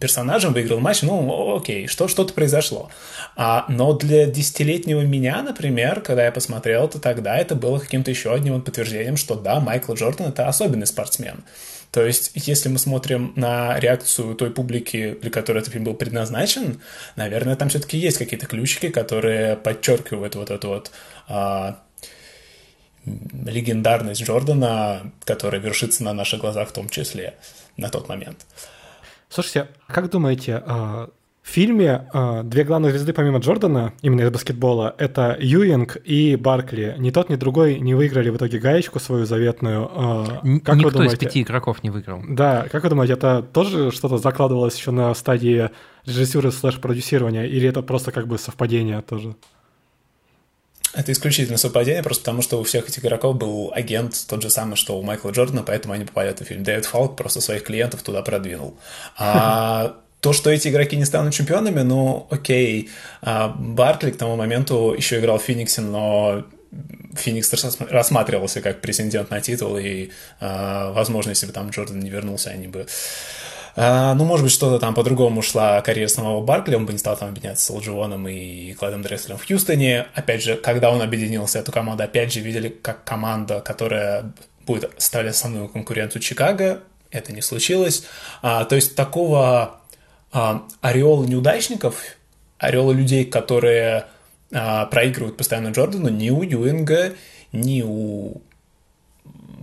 [0.00, 2.90] персонажам, выиграл матч, ну, окей, что, что-то произошло.
[3.36, 8.34] А, но для десятилетнего меня, например, когда я посмотрел, то тогда это было каким-то еще
[8.34, 11.44] одним подтверждением, что да, Майкл Джордан— это особенный спортсмен.
[11.92, 16.80] То есть, если мы смотрим на реакцию той публики, для которой этот фильм был предназначен,
[17.14, 20.90] наверное, там все-таки есть какие-то ключики, которые подчеркивают вот эту вот
[21.28, 21.78] а,
[23.06, 27.34] легендарность Джордана, которая вершится на наших глазах в том числе
[27.76, 28.46] на тот момент.
[29.28, 31.10] Слушайте, как думаете, а,
[31.46, 36.96] в фильме а, две главные звезды помимо Джордана, именно из баскетбола, это Юинг и Баркли.
[36.98, 39.88] Ни тот, ни другой не выиграли в итоге гаечку свою заветную.
[39.92, 40.24] А,
[40.64, 42.20] как Никто вы думаете, из пяти игроков не выиграл.
[42.28, 45.70] Да, как вы думаете, это тоже что-то закладывалось еще на стадии
[46.04, 49.36] режиссуры слэш-продюсирования, или это просто как бы совпадение тоже?
[50.96, 54.76] Это исключительно совпадение, просто потому что у всех этих игроков был агент тот же самый,
[54.76, 56.62] что у Майкла Джордана, поэтому они попали в этот фильм.
[56.62, 58.78] Дэвид Фалк просто своих клиентов туда продвинул.
[59.18, 62.88] А то, что эти игроки не станут чемпионами, ну, окей.
[63.20, 66.44] А Баркли к тому моменту еще играл в Фениксе, но
[67.14, 67.52] Феникс
[67.90, 72.68] рассматривался как претендент на титул, и, а, возможно, если бы там Джордан не вернулся, они
[72.68, 72.86] бы
[73.76, 77.16] а, ну, может быть, что-то там по-другому шла карьера самого Баркли, он бы не стал
[77.16, 80.06] там объединяться с Лджионом и Кладом Дресселем в Хьюстоне.
[80.14, 84.32] Опять же, когда он объединился, эту команду опять же видели как команда, которая
[84.66, 86.80] будет составлять основную конкуренцию Чикаго.
[87.10, 88.04] Это не случилось.
[88.40, 89.80] А, то есть такого
[90.32, 92.02] а, ореола неудачников,
[92.58, 94.06] ореола людей, которые
[94.52, 97.12] а, проигрывают постоянно Джордану, ни у Юинга,
[97.52, 98.40] ни у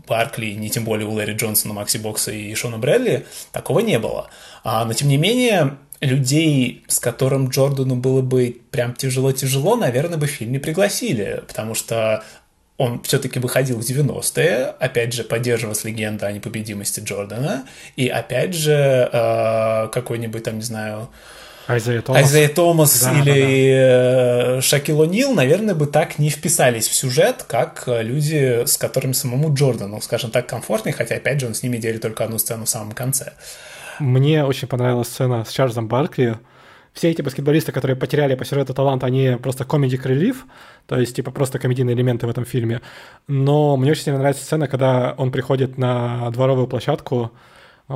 [0.07, 4.29] Баркли, не тем более у Лэри Джонсона, Макси Бокса и Шона Брэдли, такого не было.
[4.63, 10.27] А, но тем не менее, людей, с которым Джордану было бы прям тяжело-тяжело, наверное, бы
[10.27, 12.23] в фильм не пригласили, потому что
[12.77, 19.09] он все-таки выходил в 90-е, опять же, поддерживалась легенда о непобедимости Джордана, и опять же,
[19.11, 21.09] э, какой-нибудь там, не знаю,
[21.67, 24.61] Айзея Томас, Айзея Томас да, или да, да.
[24.61, 30.01] Шакил О'Нил, наверное, бы так не вписались в сюжет, как люди, с которыми самому Джордану,
[30.01, 32.91] скажем так, комфортнее, хотя, опять же, он с ними делит только одну сцену в самом
[32.91, 33.33] конце.
[33.99, 36.37] Мне очень понравилась сцена с Чарльзом Баркли,
[36.93, 40.45] все эти баскетболисты, которые потеряли по сюжету талант, они просто комедик релив,
[40.85, 42.81] то есть типа просто комедийные элементы в этом фильме.
[43.27, 47.31] Но мне очень сильно нравится сцена, когда он приходит на дворовую площадку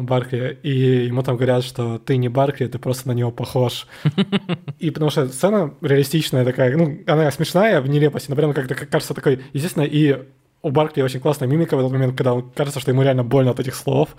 [0.05, 3.87] Баркли, и ему там говорят, что ты не Баркли, ты просто на него похож.
[4.79, 9.13] И потому что сцена реалистичная такая, ну, она смешная в нелепости, но прям как-то кажется
[9.13, 10.23] такой, естественно, и
[10.61, 13.51] у Баркли очень классная мимика в этот момент, когда он кажется, что ему реально больно
[13.51, 14.15] от этих слов.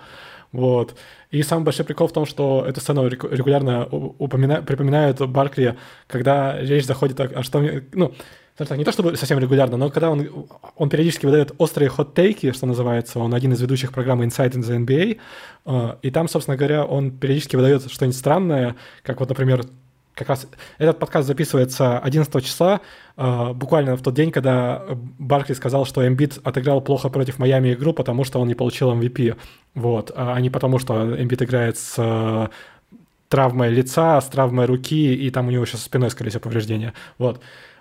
[0.52, 0.96] Вот.
[1.30, 4.62] И самый большой прикол в том, что эту сцену регулярно упомина...
[4.62, 7.62] припоминают Баркли, когда речь заходит о, о что...
[7.92, 8.14] Ну,
[8.66, 12.66] так, не то чтобы совсем регулярно, но когда он, он периодически выдает острые хот-тейки, что
[12.66, 15.18] называется, он один из ведущих программы Inside in the NBA,
[15.66, 19.62] э, и там, собственно говоря, он периодически выдает что-нибудь странное, как вот, например,
[20.14, 22.80] как раз этот подкаст записывается 11 числа,
[23.16, 24.82] э, буквально в тот день, когда
[25.18, 29.36] Баркли сказал, что Эмбит отыграл плохо против Майами игру, потому что он не получил MVP,
[29.74, 32.48] вот, а не потому, что Эмбит играет с э,
[33.28, 37.40] травмой лица, с травмой руки, и там у него сейчас спиной, скорее всего, повреждения, вот.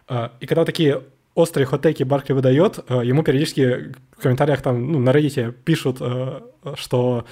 [0.10, 1.04] Э, и когда такие
[1.36, 6.42] острые хот-теки Баркли выдает, э, ему периодически в комментариях там, ну, на Reddit пишут, э,
[6.76, 7.26] что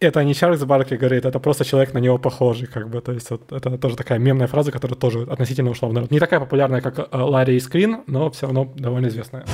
[0.00, 3.30] это не Чарльз Баркли говорит, это просто человек на него похожий, как бы, то есть
[3.30, 6.10] вот, это тоже такая мемная фраза, которая тоже относительно ушла в народ.
[6.10, 9.44] Не такая популярная, как Ларри и Скрин, но все равно довольно известная.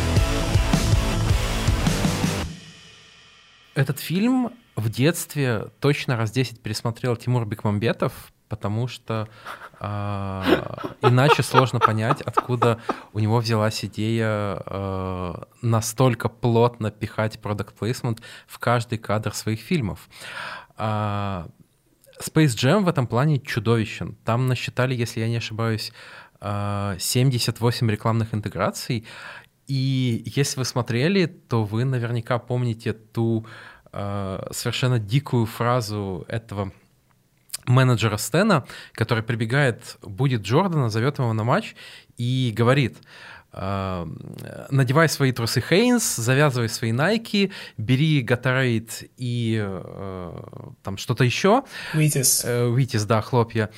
[3.75, 9.29] Этот фильм в детстве точно раз 10 пересмотрел Тимур Бекмамбетов, потому что
[11.03, 12.81] иначе сложно понять, откуда
[13.13, 20.09] у него взялась идея э, настолько плотно пихать продукт placement в каждый кадр своих фильмов.
[20.79, 21.47] Э,
[22.21, 24.17] Space Jam в этом плане чудовищен.
[24.25, 25.93] Там насчитали, если я не ошибаюсь,
[26.41, 29.05] 78 рекламных интеграций.
[29.67, 33.47] И если вы смотрели, то вы наверняка помните ту
[33.91, 36.73] совершенно дикую фразу этого
[37.67, 41.75] менеджера Стена, который прибегает, будет Джордана, зовет его на матч
[42.17, 42.97] и говорит,
[43.53, 44.07] э,
[44.71, 50.43] надевай свои трусы Хейнс, завязывай свои Найки, бери Gatorade и э,
[50.83, 51.65] там что-то еще.
[51.93, 52.45] Витис.
[52.45, 53.71] Витис, да, хлопья.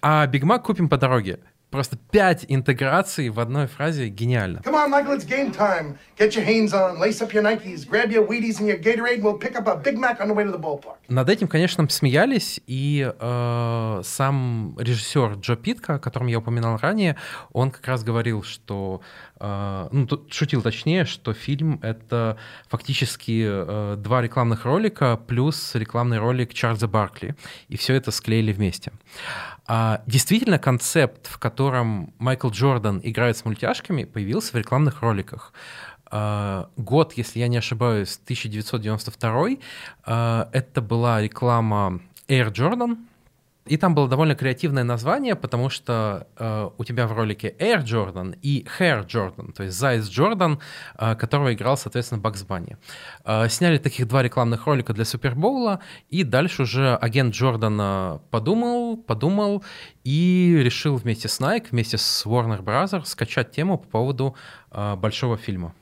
[0.00, 1.38] А Биг Мак купим по дороге.
[1.72, 4.58] Просто пять интеграций в одной фразе гениально.
[4.58, 5.96] Come on, Michael, it's game time.
[6.18, 9.38] Get your Hanes on, lace up your Nikes, grab your Wheaties and your Gatorade, we'll
[9.38, 10.98] pick up a Big Mac on the way to the ballpark.
[11.08, 17.16] Над этим, конечно, смеялись, и э, сам режиссер Джо Питка, о котором я упоминал ранее,
[17.52, 19.00] он как раз говорил, что,
[19.42, 22.36] ну, тут шутил точнее, что фильм— это
[22.68, 27.34] фактически э, два рекламных ролика плюс рекламный ролик Чарльза Баркли,
[27.68, 28.92] и все это склеили вместе.
[29.66, 35.52] А, действительно, концепт, в котором Майкл Джордан играет с мультяшками, появился в рекламных роликах.
[36.06, 39.56] А, год, если я не ошибаюсь, 1992,
[40.04, 42.98] а, это была реклама Air Jordan,
[43.64, 48.36] и там было довольно креативное название, потому что э, у тебя в ролике Air Jordan
[48.42, 50.58] и Hair Jordan, то есть Заяц Джордан,
[50.98, 52.76] э, которого играл, соответственно, Бакс Банни.
[53.24, 55.78] Э, сняли таких два рекламных ролика для Супербоула,
[56.10, 59.62] и дальше уже агент Джордана подумал, подумал
[60.02, 63.04] и решил вместе с Nike, вместе с Warner Bros.
[63.04, 64.34] скачать тему по поводу
[64.72, 65.72] э, большого фильма.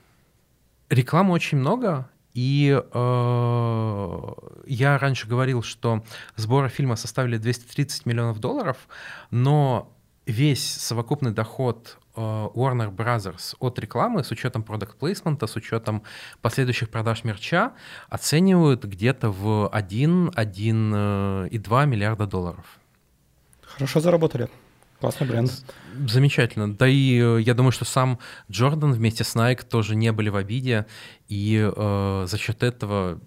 [0.90, 4.28] Рекламы очень много, и э,
[4.66, 6.04] я раньше говорил, что
[6.36, 8.76] сборы фильма составили 230 миллионов долларов,
[9.30, 9.92] но
[10.26, 16.02] весь совокупный доход э, Warner Brothers от рекламы с учетом продукт плейсмента, с учетом
[16.40, 17.72] последующих продаж мерча
[18.08, 21.50] оценивают где-то в 1-1,2
[21.82, 22.78] э, миллиарда долларов.
[23.62, 24.48] Хорошо заработали.
[25.00, 25.50] Классный бренд.
[26.06, 26.74] Замечательно.
[26.74, 28.18] Да и э, я думаю, что сам
[28.50, 30.86] Джордан вместе с Nike тоже не были в обиде,
[31.28, 33.20] и э, за счет этого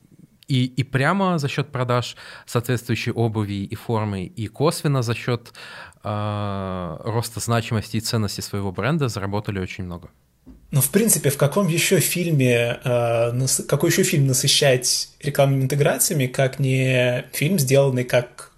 [0.48, 5.54] и, и прямо за счет продаж соответствующей обуви и формы, и косвенно за счет
[6.04, 10.10] э, роста значимости и ценности своего бренда заработали очень много.
[10.72, 16.60] Но в принципе, в каком еще фильме, э, какой еще фильм насыщать рекламными интеграциями, как
[16.60, 18.53] не фильм, сделанный как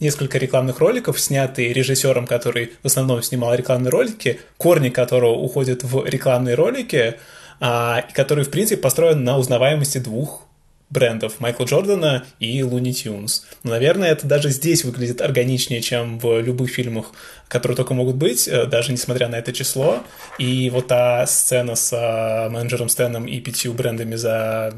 [0.00, 6.04] несколько рекламных роликов, снятые режиссером, который в основном снимал рекламные ролики, корни которого уходят в
[6.06, 7.16] рекламные ролики,
[7.60, 10.46] а, который, в принципе, построен на узнаваемости двух
[10.88, 13.44] брендов Майкла Джордана и Луни Тюнс.
[13.64, 17.06] Но, наверное, это даже здесь выглядит органичнее, чем в любых фильмах,
[17.48, 20.04] которые только могут быть, э, даже несмотря на это число.
[20.38, 24.74] И вот та сцена с э, менеджером Стэном и пятью брендами за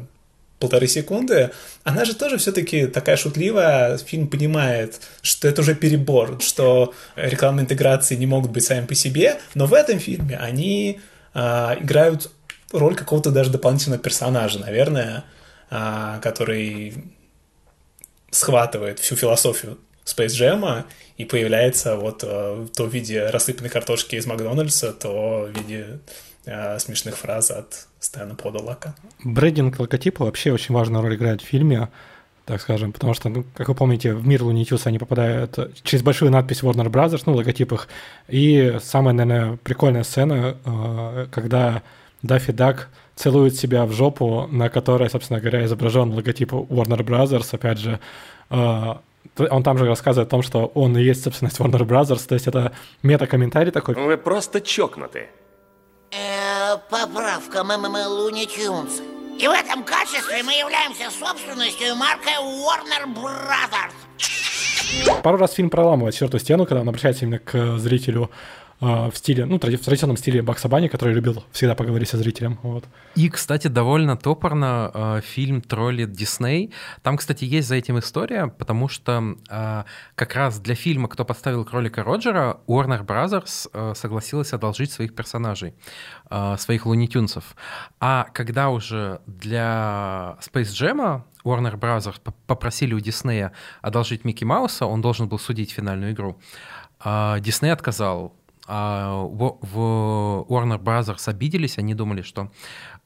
[0.59, 1.51] полторы секунды,
[1.83, 3.97] она же тоже все-таки такая шутливая.
[3.97, 9.39] Фильм понимает, что это уже перебор, что рекламные интеграции не могут быть сами по себе,
[9.55, 10.99] но в этом фильме они
[11.33, 12.29] а, играют
[12.71, 15.23] роль какого-то даже дополнительного персонажа, наверное,
[15.69, 16.93] а, который
[18.31, 20.83] схватывает всю философию Space Jam
[21.17, 25.99] и появляется вот а, то в виде рассыпанной картошки из Макдональдса, то в виде
[26.49, 28.95] а, смешных фраз от Стэна Подолака.
[29.23, 31.89] Брендинг логотипа вообще очень важную роль играет в фильме,
[32.45, 36.03] так скажем, потому что, ну, как вы помните, в мир Луни Тюса они попадают через
[36.03, 37.87] большую надпись Warner Brothers, ну, в логотипах,
[38.27, 41.83] и самая, наверное, прикольная сцена, а, когда
[42.23, 47.77] Даффи Дак целует себя в жопу, на которой, собственно говоря, изображен логотип Warner Brothers, опять
[47.77, 47.99] же,
[48.49, 49.01] а,
[49.37, 52.47] он там же рассказывает о том, что он и есть собственность Warner Brothers, то есть
[52.47, 52.71] это
[53.03, 53.95] мета-комментарий такой.
[53.95, 55.27] Вы просто чокнуты.
[56.11, 57.63] Э, поправка,
[58.07, 59.01] Луни Тюнс.
[59.39, 63.93] И в этом качестве мы являемся собственностью маркой Warner Brothers.
[65.21, 68.31] Пару раз фильм проламывает черту стену, когда он обращается именно к зрителю
[68.79, 72.59] в стиле, ну, в традиционном стиле Бакса Бани, который любил всегда поговорить со зрителем.
[72.63, 72.85] Вот.
[73.15, 76.71] И, кстати, довольно топорно э, фильм «Тролли Дисней».
[77.01, 79.83] Там, кстати, есть за этим история, потому что э,
[80.15, 85.73] как раз для фильма «Кто подставил кролика Роджера» Warner Brothers э, согласилась одолжить своих персонажей,
[86.29, 87.55] э, своих лунитюнцев.
[87.99, 93.51] А когда уже для Space Jam Warner Brothers попросили у Диснея
[93.81, 96.39] одолжить Микки Мауса, он должен был судить финальную игру,
[97.39, 98.35] Дисней отказал,
[98.71, 102.51] а в, Warner Brothers обиделись, они думали, что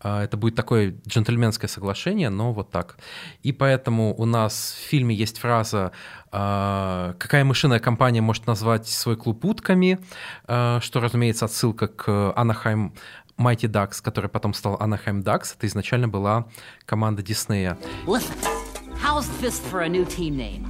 [0.01, 2.97] а, это будет такое джентльменское соглашение, но вот так.
[3.43, 5.93] И поэтому у нас в фильме есть фраза
[6.32, 9.99] а, «Какая мышиная компания может назвать свой клуб утками?»,
[10.43, 12.91] что, разумеется, отсылка к Anaheim
[13.38, 15.55] Mighty Ducks, который потом стал Anaheim Ducks.
[15.55, 16.47] Это изначально была
[16.86, 17.78] команда Диснея.
[19.01, 20.64] How's this for a new team name?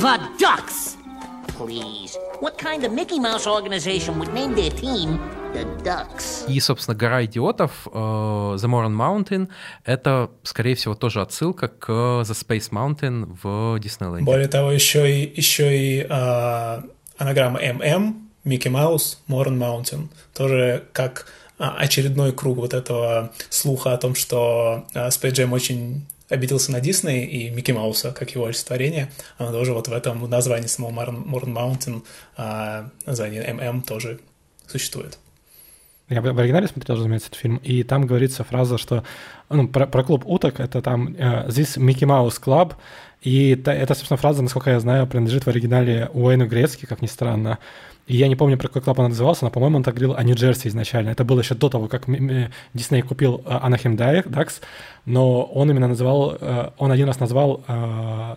[0.00, 1.01] The Ducks!
[1.48, 2.16] Please.
[2.40, 5.18] What kind of Mickey Mouse organization would name their team
[5.52, 6.44] the Ducks?
[6.48, 9.48] И, собственно, гора идиотов, uh, The Moran Mountain,
[9.84, 14.24] это, скорее всего, тоже отсылка к The Space Mountain в Диснейленде.
[14.24, 16.88] Более того, еще и, еще и uh,
[17.18, 18.14] анаграмма MM,
[18.44, 21.26] Микки Маус, Moran Mountain, тоже как
[21.58, 27.50] очередной круг вот этого слуха о том, что Space Jam очень обиделся на Дисней и
[27.50, 29.12] Микки Мауса, как его олицетворение.
[29.38, 32.04] Оно тоже вот в этом названии самого Морн Маунтин,
[32.36, 34.20] а, название ММ тоже
[34.66, 35.18] существует.
[36.12, 39.04] Я в оригинале смотрел, разумеется, этот фильм, и там говорится фраза, что
[39.48, 42.74] ну, про, про клуб уток, это там uh, «This Mickey Mouse Club»,
[43.22, 47.06] и это, эта, собственно, фраза, насколько я знаю, принадлежит в оригинале Уэйну Грецки, как ни
[47.06, 47.58] странно.
[48.08, 50.22] И я не помню, про какой клуб он назывался, но, по-моему, он так говорил о
[50.24, 51.10] Нью-Джерси изначально.
[51.10, 52.06] Это было еще до того, как
[52.74, 54.60] Дисней купил Анахем Дакс,
[55.04, 58.34] но он именно называл, э, он один раз назвал э,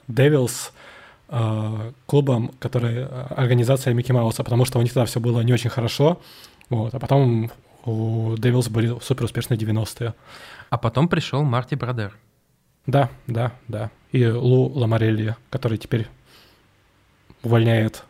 [1.29, 5.71] э, клубом, который организация Микки Мауса, потому что у них тогда все было не очень
[5.71, 6.21] хорошо.
[6.69, 7.51] Вот, а потом
[7.85, 10.13] у Devils были супер успешные 90-е.
[10.69, 12.17] А потом пришел Марти Бродер.
[12.85, 13.91] Да, да, да.
[14.11, 16.07] И Лу Ламарелли, который теперь
[17.43, 18.03] увольняет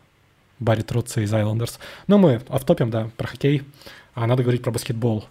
[0.58, 1.78] Барри Трутса из Айлендерс.
[2.06, 3.62] Но мы автопим, да, про хоккей,
[4.14, 5.26] а надо говорить про баскетбол.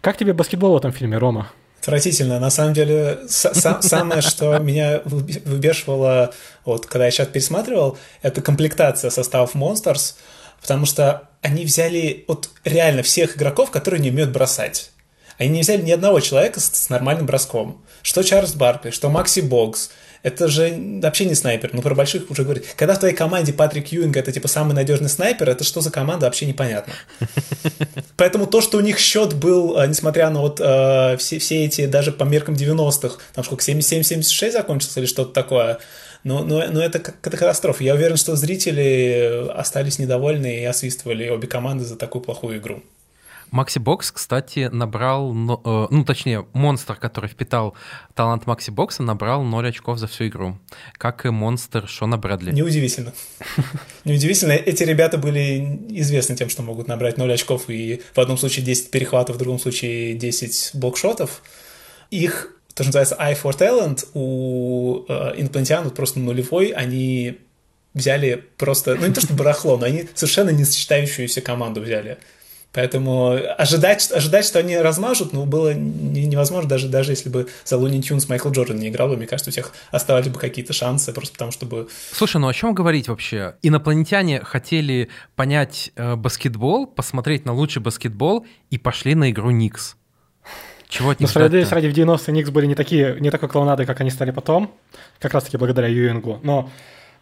[0.00, 1.48] Как тебе баскетбол в этом фильме, Рома?
[1.80, 2.38] Отвратительно.
[2.38, 6.32] На самом деле, самое, что меня выбешивало,
[6.64, 10.14] вот, когда я сейчас пересматривал, это комплектация составов Monsters,
[10.62, 14.90] потому что они взяли вот реально всех игроков, которые не умеют бросать.
[15.38, 17.82] Они не взяли ни одного человека с, с нормальным броском.
[18.02, 19.90] Что Чарльз Баркли, что Макси Бокс,
[20.22, 21.70] это же вообще не снайпер.
[21.72, 22.64] Ну, про больших уже говорить.
[22.76, 26.26] Когда в твоей команде Патрик Юинг это типа самый надежный снайпер, это что за команда,
[26.26, 26.92] вообще непонятно.
[28.16, 31.86] Поэтому то, что у них счет был, э, несмотря на вот э, все, все эти,
[31.86, 35.78] даже по меркам 90-х, там сколько, 77-76 закончился или что-то такое,
[36.24, 37.82] ну, ну, ну это как катастрофа.
[37.82, 42.82] Я уверен, что зрители остались недовольны и освистывали обе команды за такую плохую игру.
[43.52, 47.74] Макси Бокс, кстати, набрал, э, ну, точнее, монстр, который впитал
[48.14, 50.58] талант Макси Бокса, набрал 0 очков за всю игру,
[50.94, 52.52] как и монстр Шона Брэдли.
[52.52, 53.12] Неудивительно.
[54.06, 54.52] Неудивительно.
[54.52, 58.90] Эти ребята были известны тем, что могут набрать 0 очков и в одном случае 10
[58.90, 61.42] перехватов, в другом случае 10 блокшотов.
[62.10, 67.38] Их, то, что называется Eye for Talent, у э, инопланетян вот просто нулевой, они
[67.94, 72.18] взяли просто, ну не то что барахло, но они совершенно не сочетающуюся команду взяли.
[72.72, 78.00] Поэтому ожидать, ожидать, что они размажут, ну, было невозможно, даже, даже если бы за Луни
[78.00, 81.52] Тюнс Майкл Джордан не играл мне кажется, у всех оставались бы какие-то шансы, просто потому
[81.52, 81.88] чтобы...
[82.12, 83.56] Слушай, ну о чем говорить вообще?
[83.60, 89.96] Инопланетяне хотели понять э, баскетбол, посмотреть на лучший баскетбол и пошли на игру Никс.
[90.92, 91.88] Чего от Но них справедливости ждать-то?
[91.88, 94.70] ради в 90-е Никс были не такие, не такой клоунады, как они стали потом,
[95.18, 96.38] как раз-таки благодаря Юингу.
[96.42, 96.68] Но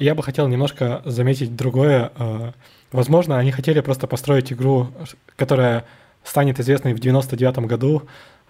[0.00, 2.10] я бы хотел немножко заметить другое.
[2.18, 2.50] Э,
[2.92, 4.88] Возможно, они хотели просто построить игру,
[5.36, 5.84] которая
[6.24, 8.02] станет известной в 99-м году,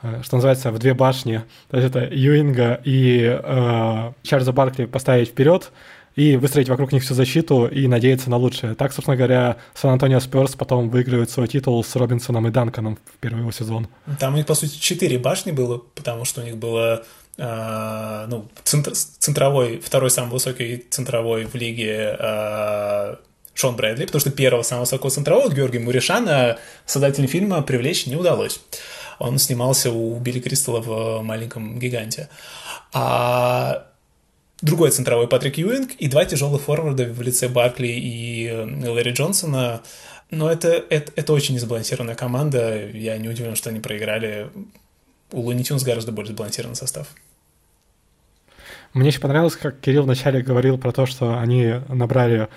[0.02, 1.42] э, что называется, в две башни.
[1.70, 5.70] То есть это Юинга и э, Чарльза Баркли поставить вперед
[6.16, 8.74] и выстроить вокруг них всю защиту и надеяться на лучшее.
[8.74, 13.40] Так, собственно говоря, Сан-Антонио Спёрс потом выигрывает свой титул с Робинсоном и Данканом в первый
[13.40, 13.88] его сезон.
[14.18, 17.04] Там у них, по сути, четыре башни было, потому что у них было
[17.38, 23.18] а, ну, центр- центровой, второй самый высокий центровой в лиге а,
[23.54, 28.60] Шон Брэдли, потому что первого самого высокого центрового Георгия Муришана создателем фильма привлечь не удалось.
[29.18, 32.28] Он снимался у Билли Кристалла в «Маленьком гиганте».
[32.92, 33.86] А
[34.62, 39.82] другой центровой Патрик Юинг и два тяжелых форварда в лице Баркли и э, Лэри Джонсона.
[40.30, 42.88] Но это, это, это очень несбалансированная команда.
[42.90, 44.50] Я не удивлен, что они проиграли.
[45.32, 47.08] У Луни Тюнс гораздо более сбалансированный состав.
[48.92, 52.48] Мне еще понравилось, как Кирилл вначале говорил про то, что они набрали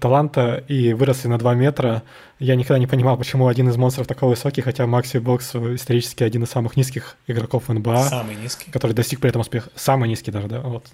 [0.00, 2.02] таланта и выросли на 2 метра.
[2.38, 6.42] Я никогда не понимал, почему один из монстров такой высокий, хотя Макси Бокс исторически один
[6.44, 8.04] из самых низких игроков НБА.
[8.04, 8.70] Самый низкий.
[8.70, 9.70] Который достиг при этом успеха.
[9.74, 10.60] Самый низкий даже, да.
[10.60, 10.86] Вот,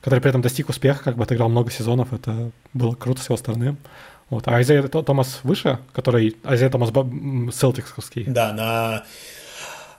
[0.00, 2.12] который при этом достиг успеха, как бы отыграл много сезонов.
[2.12, 3.76] Это было круто с его стороны.
[4.30, 4.48] Вот.
[4.48, 8.24] А Айзея То- Томас выше, который Айзея Томас Селтиксовский.
[8.24, 9.04] Да, на...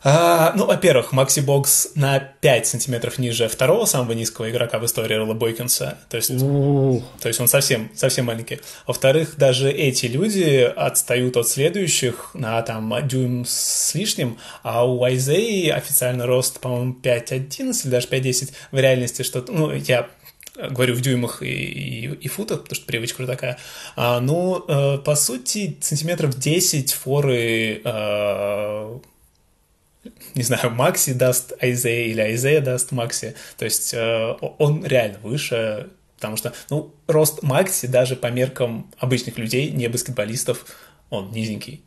[0.09, 5.15] А, ну, во-первых, Макси Бокс на 5 сантиметров ниже второго самого низкого игрока в истории
[5.15, 5.97] Ролла Бойкинса.
[6.09, 8.61] То есть, то есть он совсем, совсем маленький.
[8.85, 15.67] Во-вторых, даже эти люди отстают от следующих на там дюйм с лишним, а у Айзеи
[15.67, 18.53] официальный рост, по-моему, 5.11 или даже 5.10.
[18.71, 19.51] В реальности что-то...
[19.51, 20.07] Ну, я
[20.55, 23.57] говорю в дюймах и, и, и футах, потому что привычка уже такая.
[23.97, 28.99] А, ну, э, по сути, сантиметров 10 форы э,
[30.35, 33.35] не знаю, Макси даст Айзея или Айзея даст Макси.
[33.57, 39.37] То есть э, он реально выше, потому что, ну, рост Макси даже по меркам обычных
[39.37, 40.65] людей, не баскетболистов,
[41.09, 41.83] он низенький.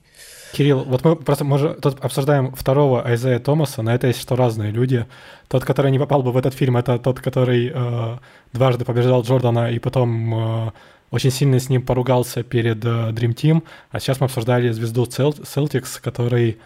[0.52, 4.36] Кирилл, вот мы просто мы же тут обсуждаем второго Айзея Томаса, на это есть что
[4.36, 5.06] разные люди.
[5.48, 8.18] Тот, который не попал бы в этот фильм, это тот, который э,
[8.52, 10.70] дважды побеждал Джордана и потом э,
[11.10, 13.62] очень сильно с ним поругался перед э, Dream Team.
[13.90, 16.58] А сейчас мы обсуждали звезду Celtics, который,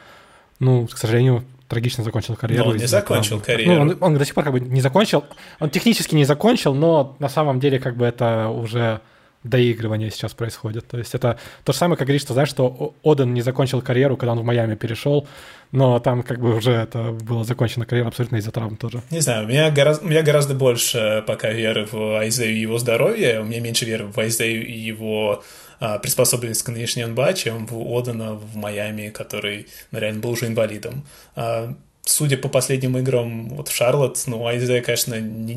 [0.65, 2.65] ну, к сожалению, трагично закончил карьеру.
[2.65, 3.59] Но он не закончил травм.
[3.59, 3.85] карьеру.
[3.85, 5.25] Ну, он, он до сих пор как бы не закончил.
[5.61, 9.01] Он технически не закончил, но на самом деле как бы это уже
[9.45, 10.87] доигрывание сейчас происходит.
[10.89, 14.17] То есть это то же самое, как говоришь, что знаешь, что Оден не закончил карьеру,
[14.17, 15.29] когда он в Майами перешел,
[15.71, 19.03] но там как бы уже это была закончена карьера абсолютно из-за травм тоже.
[19.11, 22.79] Не знаю, у меня, гораздо, у меня гораздо больше пока веры в Айзею и его
[22.79, 25.45] здоровье, у меня меньше веры в Айзею и его
[25.81, 30.47] а, приспособленность к нынешней НБА, чем в Одена в Майами, который ну, реально был уже
[30.47, 31.07] инвалидом.
[31.37, 35.55] А, судя по последним играм вот в Шарлотт, ну, Айзея, конечно, ни-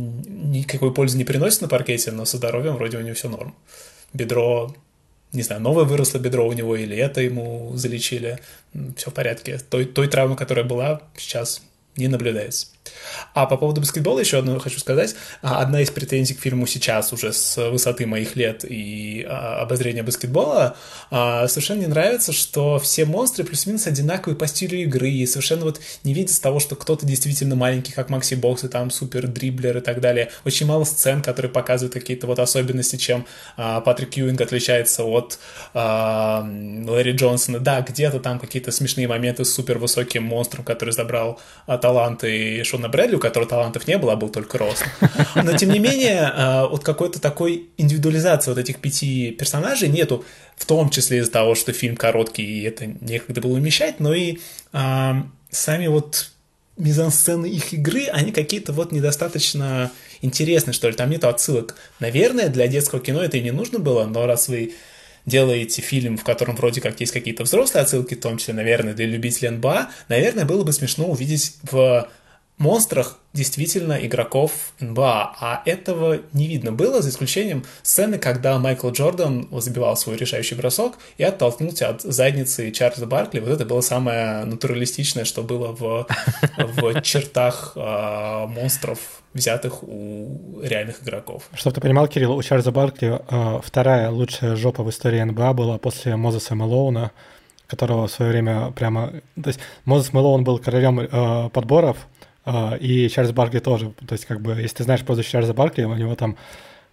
[0.57, 3.55] никакой пользы не приносит на паркете, но со здоровьем вроде у него все норм.
[4.13, 4.73] Бедро,
[5.33, 8.39] не знаю, новое выросло бедро у него или это ему залечили,
[8.95, 9.59] все в порядке.
[9.69, 11.61] Той, той травмы, которая была, сейчас
[11.97, 12.67] не наблюдается.
[13.33, 15.15] А по поводу баскетбола еще одно хочу сказать.
[15.41, 20.03] А, Одна из претензий к фильму сейчас уже с высоты моих лет и а, обозрения
[20.03, 20.75] баскетбола
[21.11, 25.79] а, совершенно не нравится, что все монстры плюс-минус одинаковые по стилю игры и совершенно вот
[26.03, 29.81] не видится того, что кто-то действительно маленький, как Макси Бокс и там супер дриблер и
[29.81, 30.31] так далее.
[30.45, 33.25] Очень мало сцен, которые показывают какие-то вот особенности, чем
[33.55, 35.39] Патрик Юинг отличается от
[35.73, 37.59] Лэри Джонсона.
[37.59, 42.89] Да, где-то там какие-то смешные моменты с супер высоким монстром, который забрал а, таланты Шона
[42.89, 44.83] Брэдли, у которого талантов не было, а был только рост.
[45.35, 50.25] Но, тем не менее, а, вот какой-то такой индивидуализации вот этих пяти персонажей нету,
[50.57, 54.39] в том числе из-за того, что фильм короткий, и это некогда было умещать, но и
[54.73, 56.31] а, сами вот
[56.75, 59.89] мизансцены их игры, они какие-то вот недостаточно
[60.21, 61.75] интересные, что ли, там нету отсылок.
[62.01, 64.73] Наверное, для детского кино это и не нужно было, но раз вы
[65.27, 69.05] делаете фильм, в котором вроде как есть какие-то взрослые отсылки, в том числе, наверное, для
[69.05, 72.09] любителей НБА, наверное, было бы смешно увидеть в
[72.57, 79.47] монстрах действительно игроков НБА, а этого не видно было, за исключением сцены, когда Майкл Джордан
[79.51, 83.39] забивал свой решающий бросок и оттолкнулся от задницы Чарльза Баркли.
[83.39, 86.07] Вот это было самое натуралистичное, что было в,
[86.57, 88.99] в чертах э, монстров,
[89.33, 91.43] взятых у реальных игроков.
[91.53, 95.77] Чтобы ты понимал, Кирилл, у Чарльза Баркли э, вторая лучшая жопа в истории НБА была
[95.77, 97.11] после Мозеса Мэлоуна,
[97.67, 99.11] которого в свое время прямо...
[99.35, 101.97] То есть Мозес Мэлоун был королем э, подборов,
[102.79, 103.93] и Чарльз Баркли тоже.
[104.07, 106.37] То есть как бы, если ты знаешь прозвище Чарльза Баркли, у него там...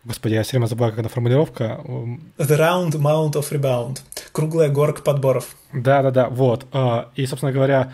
[0.05, 1.81] Господи, я все время забываю, как эта формулировка.
[2.37, 4.01] The round mount of rebound.
[4.33, 5.57] Круглая горка подборов.
[5.73, 6.67] Да-да-да, вот.
[6.75, 7.93] Э, И, собственно говоря,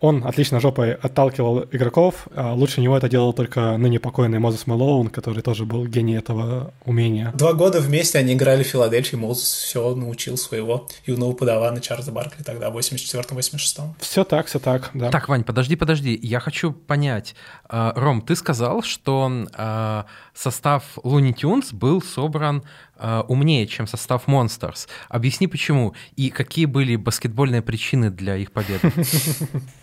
[0.00, 2.26] Он отлично жопой отталкивал игроков.
[2.34, 6.72] А лучше него это делал только ныне покойный Мозес Мэлоун, который тоже был гений этого
[6.86, 7.32] умения.
[7.34, 9.16] Два года вместе они играли в Филадельфии.
[9.16, 13.80] Мозес все научил своего юного подавана Чарльза Баркли тогда, в 84-86.
[13.98, 15.10] Все так, все так, да.
[15.10, 16.18] Так, Вань, подожди, подожди.
[16.22, 17.34] Я хочу понять.
[17.68, 22.62] А, Ром, ты сказал, что а, состав Looney Tunes был собран
[22.96, 24.88] а, умнее, чем состав Monsters.
[25.10, 25.94] Объясни, почему.
[26.16, 28.92] И какие были баскетбольные причины для их победы?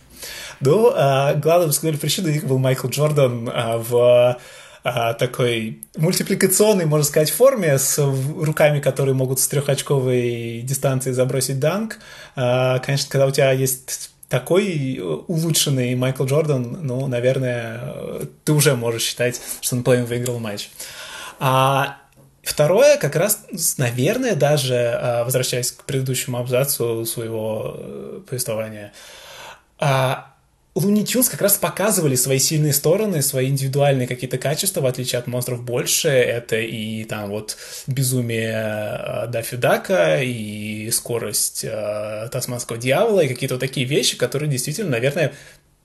[0.59, 4.38] Ну, а, главной баскетбольной причиной их был Майкл Джордан а, в
[4.84, 11.99] а, такой мультипликационной, можно сказать, форме с руками, которые могут с трехочковой дистанции забросить данк.
[12.36, 19.03] А, конечно, когда у тебя есть такой улучшенный Майкл Джордан, ну, наверное, ты уже можешь
[19.03, 20.70] считать, что он половину выиграл матч.
[21.39, 21.97] А
[22.41, 23.45] второе, как раз,
[23.78, 28.91] наверное, даже, возвращаясь к предыдущему абзацу своего э, повествования,
[29.80, 30.34] а,
[30.78, 35.25] Луни Тюнс как раз показывали свои сильные стороны, свои индивидуальные какие-то качества, в отличие от
[35.25, 36.09] монстров больше.
[36.09, 37.57] Это и там вот
[37.88, 44.51] безумие э, Даффи Дака, и скорость э, Тасманского дьявола, и какие-то вот такие вещи, которые
[44.51, 45.34] действительно, наверное,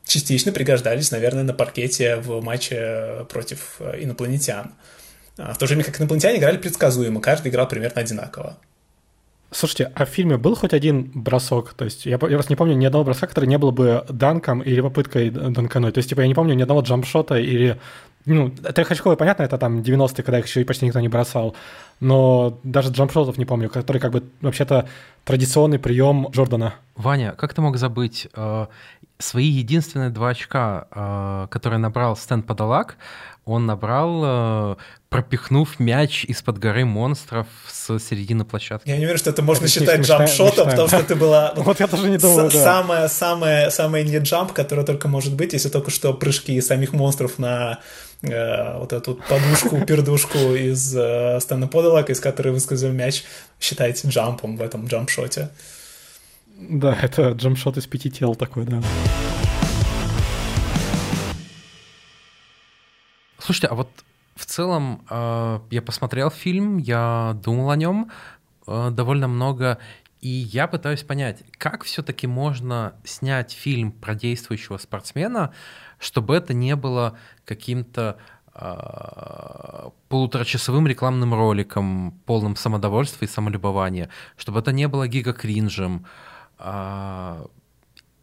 [0.04, 4.74] частично пригождались, наверное, на паркете в матче против э, инопланетян.
[5.38, 8.58] А в то же время как инопланетяне играли предсказуемо, каждый играл примерно одинаково.
[9.52, 11.74] Слушайте, а в фильме был хоть один бросок?
[11.74, 14.60] То есть я, я просто не помню ни одного броска, который не был бы данком
[14.60, 15.94] или попыткой данкануть.
[15.94, 17.78] То есть, типа, я не помню ни одного джампшота или...
[18.24, 21.54] Ну, трехочковые, понятно, это там 90-е, когда их еще и почти никто не бросал.
[22.00, 24.88] Но даже джампшотов не помню, который как бы вообще-то
[25.24, 26.74] традиционный прием Джордана.
[26.96, 28.66] Ваня, как ты мог забыть э,
[29.18, 32.96] свои единственные два очка, э, которые набрал Стэн Подалак,
[33.44, 34.76] он набрал, э,
[35.08, 38.88] пропихнув мяч из-под горы монстров с середины площадки.
[38.88, 41.88] Я не уверен, что это можно это считать джампшотом, потому что это была вот я
[41.88, 46.14] тоже не думаю, самая, самая, самая не джамп, которая только может быть, если только что
[46.14, 47.80] прыжки самих монстров на
[48.22, 53.24] э, вот эту подушку, пердушку из э, Стэна из которой выскользил мяч,
[53.60, 55.50] считайте джампом в этом джампшоте.
[56.60, 58.80] Да, это джампшот из пяти тел такой, да.
[63.52, 63.90] Слушайте, а вот
[64.34, 68.10] в целом э, я посмотрел фильм, я думал о нем
[68.66, 69.76] э, довольно много,
[70.22, 75.52] и я пытаюсь понять, как все-таки можно снять фильм про действующего спортсмена,
[75.98, 78.16] чтобы это не было каким-то
[78.54, 86.06] э, полуторачасовым рекламным роликом, полным самодовольства и самолюбования, чтобы это не было гига-кринжем.
[86.58, 87.44] Э,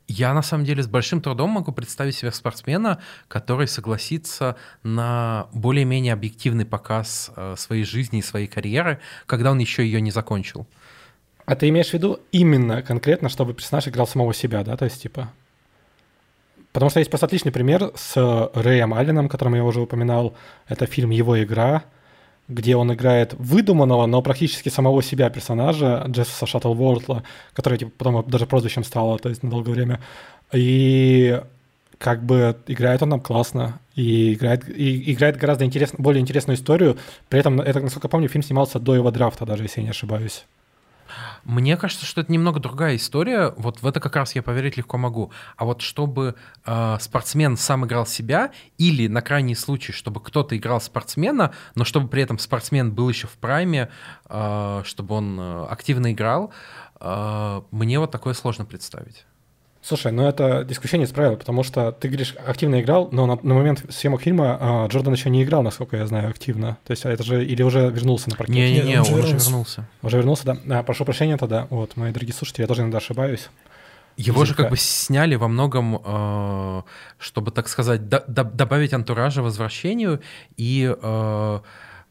[0.10, 6.14] я на самом деле с большим трудом могу представить себе спортсмена, который согласится на более-менее
[6.14, 10.68] объективный показ э, своей жизни и своей карьеры, когда он еще ее не закончил.
[11.46, 14.76] А ты имеешь в виду именно конкретно, чтобы персонаж играл самого себя, да?
[14.76, 15.32] То есть, типа...
[16.72, 20.36] Потому что есть просто отличный пример с Рэем Алленом, которым я уже упоминал.
[20.68, 21.84] Это фильм «Его игра»,
[22.50, 27.24] где он играет выдуманного, но практически самого себя персонажа, Джессуса Шаттлвортла,
[27.54, 30.02] который типа, потом даже прозвищем стало, то есть на долгое время.
[30.52, 31.40] И
[32.00, 36.98] как бы играет он там классно, и играет, и играет гораздо интерес, более интересную историю.
[37.30, 40.46] При этом, это, насколько помню, фильм снимался до его драфта, даже если я не ошибаюсь.
[41.44, 43.54] Мне кажется, что это немного другая история.
[43.58, 45.32] Вот в это как раз я поверить легко могу.
[45.58, 46.36] А вот чтобы
[46.66, 52.08] э, спортсмен сам играл себя, или на крайний случай, чтобы кто-то играл спортсмена, но чтобы
[52.08, 53.90] при этом спортсмен был еще в прайме,
[54.30, 56.54] э, чтобы он э, активно играл,
[57.00, 59.26] э, мне вот такое сложно представить.
[59.82, 63.54] Слушай, ну это исключение из правил, потому что ты говоришь, активно играл, но на, на
[63.54, 66.78] момент съемок фильма а, Джордан еще не играл, насколько я знаю, активно.
[66.86, 68.56] То есть это же или уже вернулся на паркет?
[68.56, 69.88] Не-не-не, он, он уже вернулся.
[70.02, 70.80] Уже вернулся, да.
[70.80, 71.68] А, прошу прощения тогда.
[71.70, 73.50] Вот, мои дорогие слушатели, я тоже иногда ошибаюсь.
[74.18, 76.82] Его же как бы сняли во многом, э,
[77.20, 80.20] чтобы, так сказать, до, до, добавить антуража возвращению
[80.58, 81.60] и э,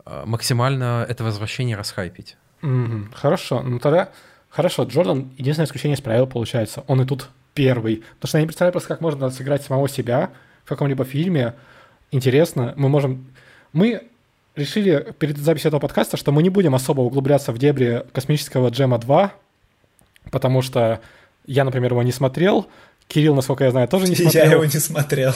[0.07, 2.39] э, максимально это возвращение расхайпить.
[2.63, 3.15] Mm-hmm.
[3.15, 4.09] Хорошо, ну тогда
[4.49, 4.85] хорошо.
[4.85, 6.83] Джордан единственное исключение из правил получается.
[6.87, 7.29] Он и тут
[7.59, 8.05] первый.
[8.15, 10.31] Потому что я не представляю просто, как можно сыграть самого себя
[10.65, 11.55] в каком-либо фильме.
[12.13, 13.27] Интересно, мы можем...
[13.73, 14.03] Мы
[14.55, 18.99] решили перед записью этого подкаста, что мы не будем особо углубляться в дебри космического Джема
[18.99, 19.33] 2,
[20.31, 21.01] потому что
[21.47, 22.69] я, например, его не смотрел,
[23.09, 24.45] Кирилл, насколько я знаю, тоже не смотрел.
[24.45, 25.33] Я его не смотрел.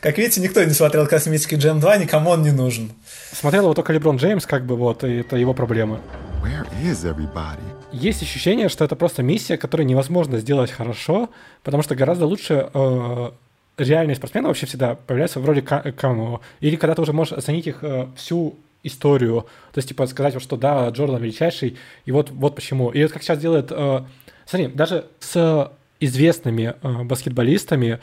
[0.00, 2.92] Как видите, никто не смотрел «Космический Джем 2», никому он не нужен.
[3.32, 5.98] Смотрел его только Леброн Джеймс, как бы вот, и это его проблемы.
[6.42, 7.79] Where is everybody?
[7.92, 11.28] Есть ощущение, что это просто миссия, которую невозможно сделать хорошо,
[11.64, 13.30] потому что гораздо лучше э,
[13.78, 16.40] реальные спортсмены вообще всегда появляются в роли камео.
[16.60, 20.56] Или когда ты уже можешь оценить их э, всю историю, то есть, типа, сказать, что
[20.56, 22.90] да, Джордан величайший, и вот, вот почему.
[22.90, 23.68] И вот как сейчас делает...
[23.70, 24.04] Э,
[24.46, 27.98] смотри, даже с известными э, баскетболистами,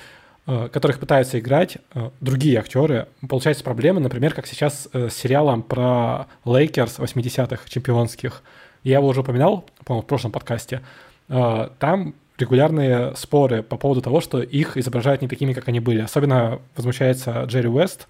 [0.46, 5.64] э, которых пытаются играть э, другие актеры, получается проблема, например, как сейчас э, с сериалом
[5.64, 8.44] про Лейкерс 80-х чемпионских.
[8.84, 10.82] Я его уже упоминал, по-моему, в прошлом подкасте.
[11.30, 16.02] Э, там регулярные споры по поводу того, что их изображают не такими, как они были.
[16.02, 18.08] Особенно возмущается Джерри Уэст,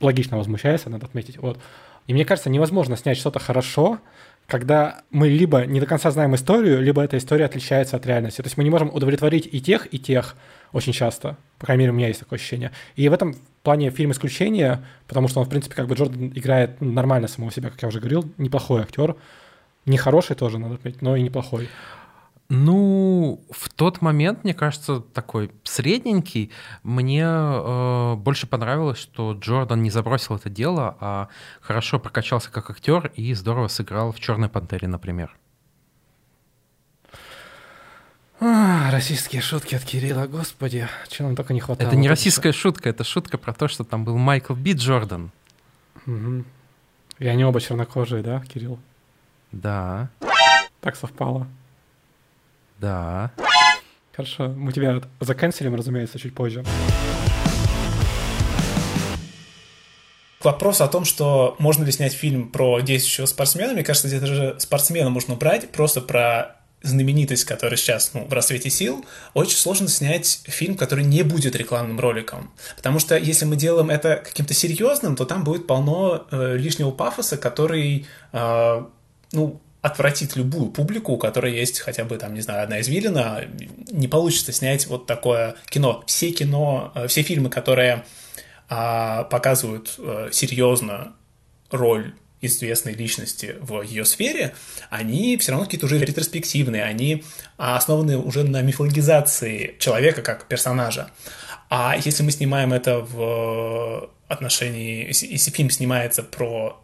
[0.00, 1.38] логично возмущается, надо отметить.
[1.38, 1.58] Вот.
[2.06, 3.98] И мне кажется, невозможно снять что-то хорошо,
[4.46, 8.40] когда мы либо не до конца знаем историю, либо эта история отличается от реальности.
[8.40, 10.36] То есть мы не можем удовлетворить и тех, и тех
[10.72, 11.36] очень часто.
[11.58, 12.72] По крайней мере, у меня есть такое ощущение.
[12.96, 16.80] И в этом плане фильм исключение, потому что он, в принципе, как бы Джордан играет
[16.80, 19.16] нормально самого себя, как я уже говорил, неплохой актер.
[19.88, 21.68] Не хороший тоже, надо отметить, но и неплохой.
[22.50, 26.50] Ну, в тот момент, мне кажется, такой средненький.
[26.82, 31.28] Мне э, больше понравилось, что Джордан не забросил это дело, а
[31.60, 35.36] хорошо прокачался как актер и здорово сыграл в Черной пантере, например.
[38.40, 41.88] А, российские шутки от Кирилла, господи, чего нам только не хватало.
[41.88, 45.32] Это не российская шутка, это шутка про то, что там был Майкл Би Джордан.
[46.06, 46.44] Угу.
[47.18, 48.78] И они оба чернокожие, да, Кирилл?
[49.52, 50.08] Да.
[50.80, 51.46] Так совпало.
[52.78, 53.32] Да.
[54.12, 56.64] Хорошо, мы тебя заканчиваем, разумеется, чуть позже.
[60.42, 64.56] Вопрос о том, что можно ли снять фильм про действующего спортсмена, мне кажется, где-то же
[64.58, 70.42] спортсмена можно брать, просто про знаменитость, которая сейчас ну, в расцвете сил, очень сложно снять
[70.44, 72.52] фильм, который не будет рекламным роликом.
[72.76, 77.36] Потому что если мы делаем это каким-то серьезным, то там будет полно э, лишнего пафоса,
[77.36, 78.84] который, э,
[79.32, 83.44] ну, отвратит любую публику, у которой есть хотя бы, там, не знаю, одна извилина,
[83.90, 86.02] не получится снять вот такое кино.
[86.06, 88.04] Все кино, э, все фильмы, которые
[88.68, 91.14] а, показывают а, серьезно
[91.70, 94.54] роль известной личности в ее сфере,
[94.90, 97.24] они все равно какие-то уже ретроспективные, они
[97.56, 101.10] основаны уже на мифологизации человека как персонажа.
[101.68, 106.80] А если мы снимаем это в отношении, если фильм снимается про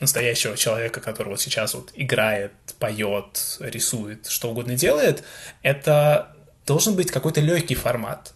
[0.00, 5.24] настоящего человека, который вот сейчас вот играет, поет, рисует, что угодно делает,
[5.62, 6.34] это
[6.66, 8.34] должен быть какой-то легкий формат.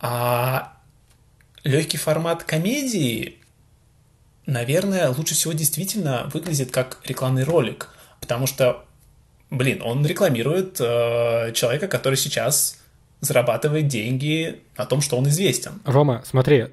[0.00, 0.74] А
[1.64, 3.38] легкий формат комедии,
[4.46, 7.88] наверное, лучше всего действительно выглядит как рекламный ролик,
[8.20, 8.84] потому что,
[9.50, 12.78] блин, он рекламирует э, человека, который сейчас
[13.20, 15.80] зарабатывает деньги на том, что он известен.
[15.84, 16.68] Рома, смотри,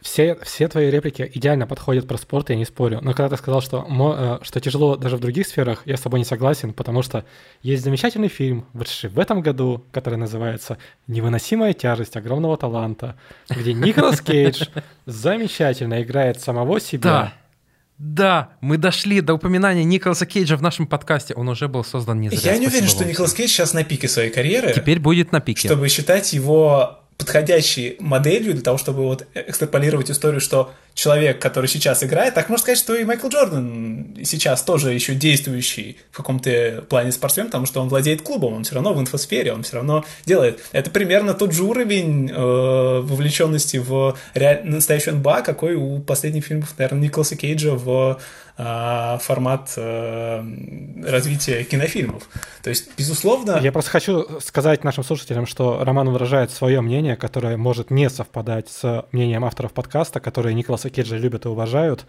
[0.00, 2.98] все, все твои реплики идеально подходят про спорт, я не спорю.
[3.02, 6.18] Но когда ты сказал, что, э, что тяжело даже в других сферах, я с тобой
[6.18, 7.24] не согласен, потому что
[7.62, 13.16] есть замечательный фильм, вышедший в этом году, который называется «Невыносимая тяжесть огромного таланта»,
[13.48, 14.64] где Николас Кейдж
[15.06, 17.02] замечательно играет самого себя.
[17.02, 17.32] Да.
[18.02, 21.34] Да, мы дошли до упоминания Николаса Кейджа в нашем подкасте.
[21.34, 22.52] Он уже был создан не зря.
[22.52, 24.72] Я не уверен, что Николас Кейдж сейчас на пике своей карьеры.
[24.74, 25.68] Теперь будет на пике.
[25.68, 32.02] Чтобы считать его подходящей моделью для того, чтобы вот экстраполировать историю, что человек, который сейчас
[32.02, 37.12] играет, так можно сказать, что и Майкл Джордан сейчас тоже еще действующий в каком-то плане
[37.12, 40.60] спортсмен, потому что он владеет клубом, он все равно в инфосфере, он все равно делает.
[40.72, 44.62] Это примерно тот же уровень э, вовлеченности в реаль...
[44.64, 48.18] настоящую НБА, какой у последних фильмов, наверное, Николаса Кейджа в
[49.20, 50.44] формат э,
[51.06, 52.28] развития кинофильмов.
[52.62, 53.58] То есть, безусловно...
[53.62, 58.68] Я просто хочу сказать нашим слушателям, что Роман выражает свое мнение, которое может не совпадать
[58.68, 62.06] с мнением авторов подкаста, которые Николаса Кейджа любят и уважают,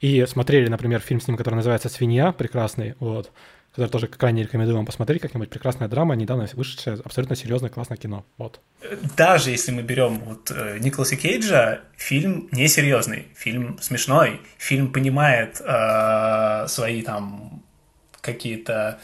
[0.00, 3.30] и смотрели, например, фильм с ним, который называется «Свинья», прекрасный, вот,
[3.72, 5.48] который тоже крайне рекомендую вам посмотреть как-нибудь.
[5.48, 8.24] Прекрасная драма, недавно вышедшая, абсолютно серьезное, классное кино.
[8.36, 8.60] Вот.
[9.16, 16.66] Даже если мы берем вот э, Николаса Кейджа, фильм несерьезный, фильм смешной, фильм понимает э,
[16.68, 17.62] свои там
[18.20, 18.98] какие-то,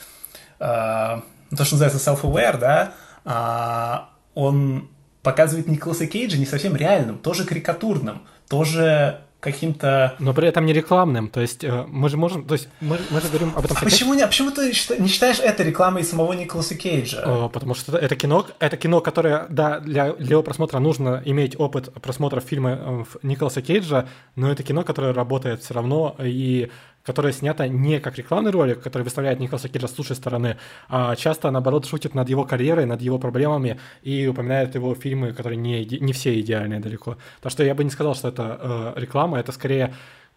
[0.59, 2.95] э, то, что называется self-aware, да,
[3.25, 4.91] э, он
[5.23, 10.17] показывает Николаса Кейджа не совсем реальным, тоже карикатурным, тоже каким-то...
[10.19, 13.21] Но при этом не рекламным, то есть э, мы же можем, то есть мы, мы
[13.21, 13.77] же говорим об этом...
[13.81, 17.23] А почему, не, а почему ты не считаешь это рекламой самого Николаса Кейджа?
[17.25, 21.59] О, потому что это кино, это кино, которое, да, для, для его просмотра нужно иметь
[21.59, 26.71] опыт просмотра фильма э, Николаса Кейджа, но это кино, которое работает все равно и
[27.09, 30.59] которое снято не как рекламный ролик, который выставляет Николаса Кейджа с лучшей стороны,
[30.91, 35.57] а часто, наоборот, шутит над его карьерой, над его проблемами и упоминает его фильмы, которые
[35.57, 37.17] не, не все идеальные далеко.
[37.41, 39.95] Так что я бы не сказал, что это э, реклама, это скорее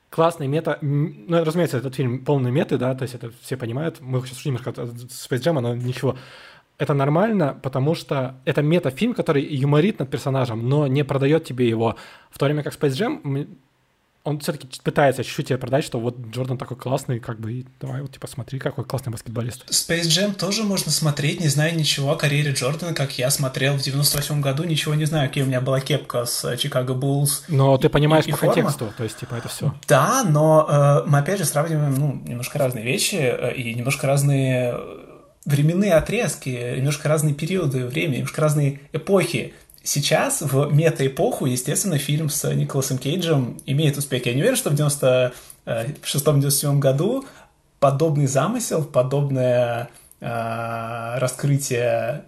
[0.09, 0.77] классный мета.
[0.81, 3.97] Ну, разумеется, этот фильм полный меты, да, то есть это все понимают.
[3.99, 6.15] Мы сейчас шутим от Space Jam, но ничего.
[6.77, 11.97] Это нормально, потому что это мета-фильм, который юморит над персонажем, но не продает тебе его.
[12.29, 13.47] В то время как Space Jam
[14.23, 18.01] он все-таки пытается чуть-чуть тебе продать, что вот Джордан такой классный, как бы, и давай
[18.01, 19.69] вот, типа, смотри, какой классный баскетболист.
[19.69, 23.81] Space Jam тоже можно смотреть, не зная ничего о карьере Джордана, как я смотрел в
[23.81, 27.45] 98 году, ничего не знаю, какие у меня была кепка с Чикаго Буллс.
[27.47, 28.53] Но ты понимаешь и, по форма.
[28.53, 29.73] контексту, то есть, типа, это все.
[29.87, 34.77] Да, но э, мы опять же сравниваем, ну, немножко разные вещи э, и немножко разные
[35.45, 39.53] временные отрезки, немножко разные периоды времени, немножко разные эпохи.
[39.83, 44.25] Сейчас, в мета-эпоху, естественно, фильм с Николасом Кейджем имеет успех.
[44.27, 44.73] Я не уверен, что в
[45.65, 47.25] 96-97 году
[47.79, 52.25] подобный замысел, подобное э, раскрытие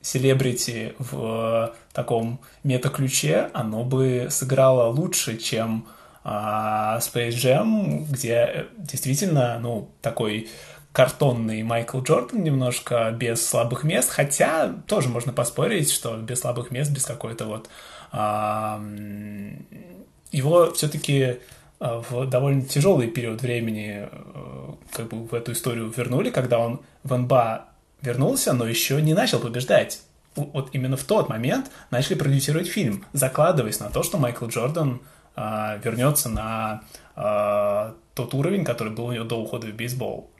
[0.00, 5.86] селебрити в таком мета-ключе, оно бы сыграло лучше, чем
[6.24, 10.48] э, Space Jam, где действительно, ну, такой
[10.92, 16.90] картонный Майкл Джордан немножко без слабых мест, хотя тоже можно поспорить, что без слабых мест,
[16.90, 17.68] без какой-то вот...
[20.30, 21.38] Его все-таки
[21.80, 26.80] а, в довольно тяжелый период времени а, как бы в эту историю вернули, когда он
[27.04, 27.66] в НБА
[28.02, 30.00] вернулся, но еще не начал побеждать.
[30.34, 35.00] Вот именно в тот момент начали продюсировать фильм, закладываясь на то, что Майкл Джордан
[35.36, 36.82] а, вернется на
[38.14, 40.30] тот уровень, который был у него до ухода в бейсбол.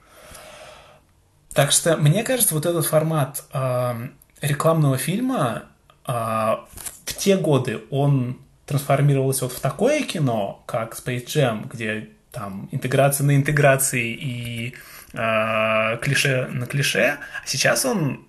[1.59, 4.07] Так что, мне кажется, вот этот формат э,
[4.39, 5.63] рекламного фильма
[6.07, 12.69] э, в те годы он трансформировался вот в такое кино, как Space Jam, где там
[12.71, 14.73] интеграция на интеграции и
[15.11, 18.25] э, клише на клише, а сейчас он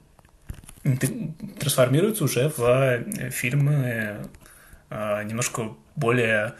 [1.60, 4.26] трансформируется уже в фильмы
[4.90, 6.54] э, немножко более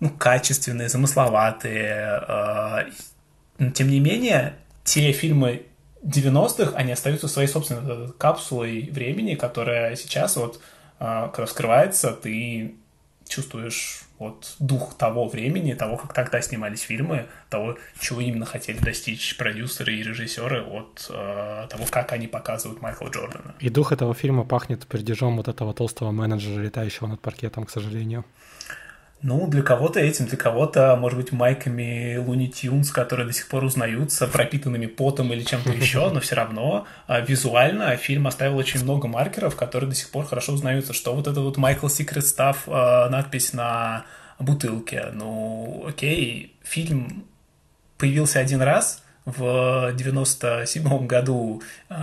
[0.00, 2.20] ну, качественные, замысловатые.
[2.26, 5.66] Э, тем не менее, те фильмы
[6.02, 10.60] 90-х они остаются своей собственной капсулой времени, которая сейчас вот,
[10.98, 12.74] когда вскрывается, ты
[13.28, 19.36] чувствуешь вот дух того времени, того, как тогда снимались фильмы, того, чего именно хотели достичь
[19.38, 23.54] продюсеры и режиссеры от э, того, как они показывают Майкла Джордана.
[23.60, 28.26] И дух этого фильма пахнет пердежом вот этого толстого менеджера, летающего над паркетом, к сожалению.
[29.22, 33.64] Ну, для кого-то этим, для кого-то, может быть, майками Луни Тюнс, которые до сих пор
[33.64, 39.08] узнаются, пропитанными потом или чем-то еще, но все равно а, визуально фильм оставил очень много
[39.08, 40.94] маркеров, которые до сих пор хорошо узнаются.
[40.94, 44.06] Что вот это вот Майкл Секрет Став, надпись на
[44.38, 45.10] бутылке.
[45.12, 47.26] Ну, окей, фильм
[47.98, 51.94] появился один раз, в 97 году, э,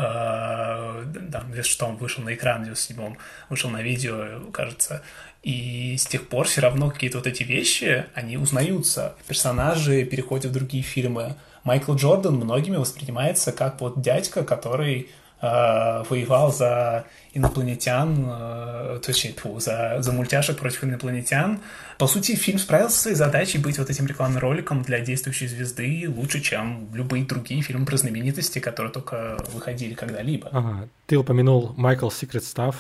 [1.05, 3.15] да, что он вышел на экран, в 97
[3.49, 5.01] вышел на видео, кажется,
[5.48, 9.16] и с тех пор все равно какие-то вот эти вещи, они узнаются.
[9.30, 11.36] Персонажи переходят в другие фильмы.
[11.64, 15.08] Майкл Джордан многими воспринимается как вот дядька, который
[15.39, 21.62] э, воевал за инопланетян, э, точнее, фу, за, за мультяшек против инопланетян.
[21.98, 26.14] По сути, фильм справился со своей задачей быть вот этим рекламным роликом для действующей звезды
[26.14, 30.50] лучше, чем любые другие фильмы про знаменитости, которые только выходили когда-либо.
[30.52, 30.89] Ага.
[31.06, 32.76] Ты упомянул Майкл Secret Stuff,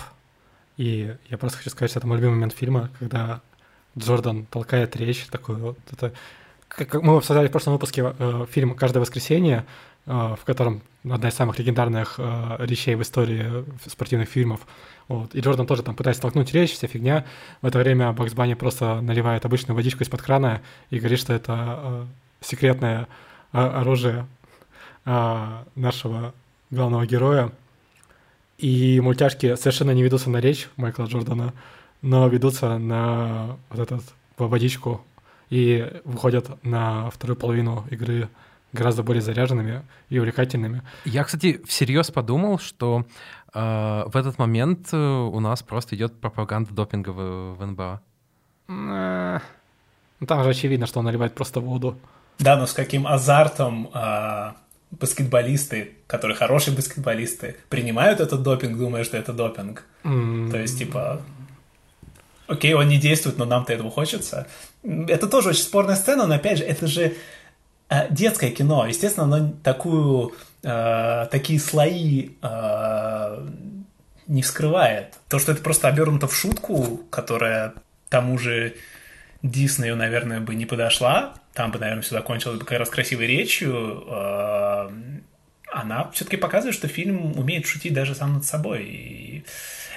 [0.77, 3.41] и я просто хочу сказать, что это мой любимый момент фильма, когда
[3.97, 6.13] Джордан толкает речь, такой вот это...
[6.67, 9.65] Как мы обсуждали в прошлом выпуске э, фильм «Каждое воскресенье»,
[10.05, 14.61] э, в котором одна из самых легендарных э, речей в истории спортивных фильмов.
[15.07, 15.33] Вот.
[15.33, 17.25] И Джордан тоже там пытается толкнуть речь, вся фигня.
[17.61, 21.79] В это время Бакс Банни просто наливает обычную водичку из-под крана и говорит, что это
[21.81, 22.05] э,
[22.41, 23.07] секретное
[23.53, 24.27] э, оружие
[25.05, 26.33] э, нашего
[26.69, 27.51] главного героя.
[28.57, 31.53] И мультяшки совершенно не ведутся на речь Майкла Джордана,
[32.01, 34.03] но ведутся на вот этот
[34.37, 35.01] водичку
[35.49, 38.29] и выходят на вторую половину игры
[38.73, 40.81] гораздо более заряженными и увлекательными.
[41.05, 43.05] Я, кстати, всерьез подумал, что
[43.53, 48.01] э, в этот момент э, у нас просто идет пропаганда допинга в, в НБА.
[48.67, 49.39] Э,
[50.19, 51.97] ну, там же очевидно, что он наливает просто воду.
[52.39, 54.51] Да, но с каким азартом э,
[54.91, 59.83] баскетболисты, которые хорошие баскетболисты, принимают этот допинг, думая, что это допинг.
[60.03, 60.51] Mm.
[60.51, 61.21] То есть, типа,
[62.47, 64.47] окей, он не действует, но нам-то этого хочется.
[64.83, 67.15] Это тоже очень спорная сцена, но опять же, это же
[67.89, 68.85] э, детское кино.
[68.85, 70.33] Естественно, оно такую,
[70.63, 73.47] э, такие слои э,
[74.27, 75.15] не вскрывает.
[75.29, 77.73] То, что это просто обернуто в шутку, которая
[78.09, 78.75] тому же
[79.51, 84.03] Диснею, наверное, бы не подошла, там бы, наверное, все закончилось бы как раз красивой речью,
[84.07, 84.89] э,
[85.71, 88.83] она все-таки показывает, что фильм умеет шутить даже сам над собой.
[88.83, 89.43] И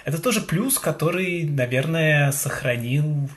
[0.04, 3.30] это тоже плюс, который, наверное, сохранил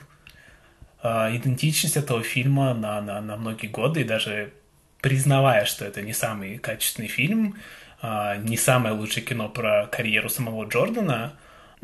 [1.02, 4.52] э, идентичность этого фильма на, на, на многие годы, и даже
[5.00, 7.56] признавая, что это не самый качественный фильм,
[8.02, 11.34] э, не самое лучшее кино про карьеру самого Джордана,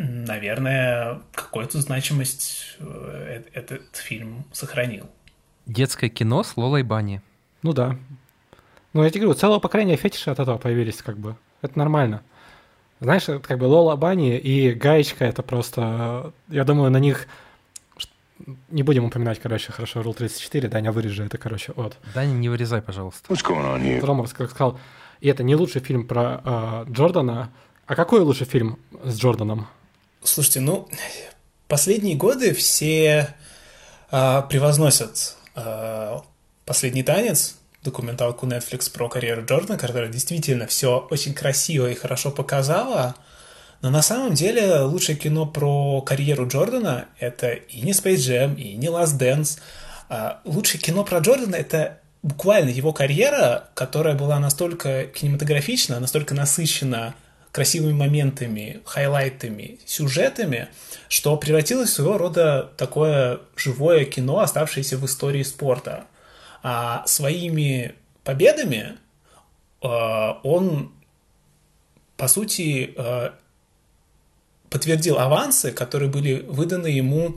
[0.00, 5.08] наверное, какую-то значимость э, этот фильм сохранил.
[5.66, 7.20] Детское кино с Лолой Бани.
[7.62, 7.96] Ну да.
[8.92, 11.36] Ну, я тебе говорю, целое поколение фетишей от этого появились, как бы.
[11.62, 12.22] Это нормально.
[13.00, 16.32] Знаешь, это как бы Лола Бани и Гаечка, это просто...
[16.48, 17.26] Я думаю, на них...
[18.70, 21.98] Не будем упоминать, короче, хорошо, Рул 34, Даня, вырежи это, короче, от.
[22.14, 23.30] Даня, не вырезай, пожалуйста.
[23.32, 24.04] What's going on here?
[24.04, 24.80] Ромов сказал,
[25.20, 27.50] и это не лучший фильм про э, Джордана.
[27.86, 29.66] А какой лучший фильм с Джорданом?
[30.22, 30.88] Слушайте, ну,
[31.68, 33.34] последние годы все
[34.10, 36.18] э, превозносят э,
[36.66, 43.16] «Последний танец», документалку Netflix про карьеру Джордана, которая действительно все очень красиво и хорошо показала.
[43.80, 48.74] Но на самом деле лучшее кино про карьеру Джордана— это и не Space Jam, и
[48.74, 49.58] не Last Dance.
[50.10, 57.14] А лучшее кино про Джордана— это буквально его карьера, которая была настолько кинематографична, настолько насыщена
[57.52, 60.68] красивыми моментами, хайлайтами, сюжетами,
[61.08, 66.06] что превратилось в своего рода такое живое кино, оставшееся в истории спорта.
[66.62, 68.96] А своими победами
[69.82, 69.88] э,
[70.42, 70.92] он,
[72.16, 73.30] по сути, э,
[74.68, 77.36] подтвердил авансы, которые были выданы ему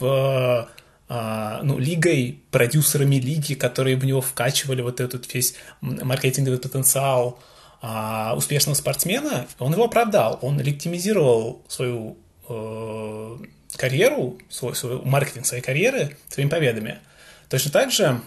[0.00, 0.68] в
[1.08, 7.38] Uh, ну, лигой, продюсерами лиги, которые в него вкачивали вот этот весь маркетинговый потенциал
[7.86, 10.38] uh, успешного спортсмена, он его оправдал.
[10.42, 12.16] Он легитимизировал свою
[12.48, 16.98] uh, карьеру, свой, свой маркетинг своей карьеры своими победами.
[17.48, 18.20] Точно так же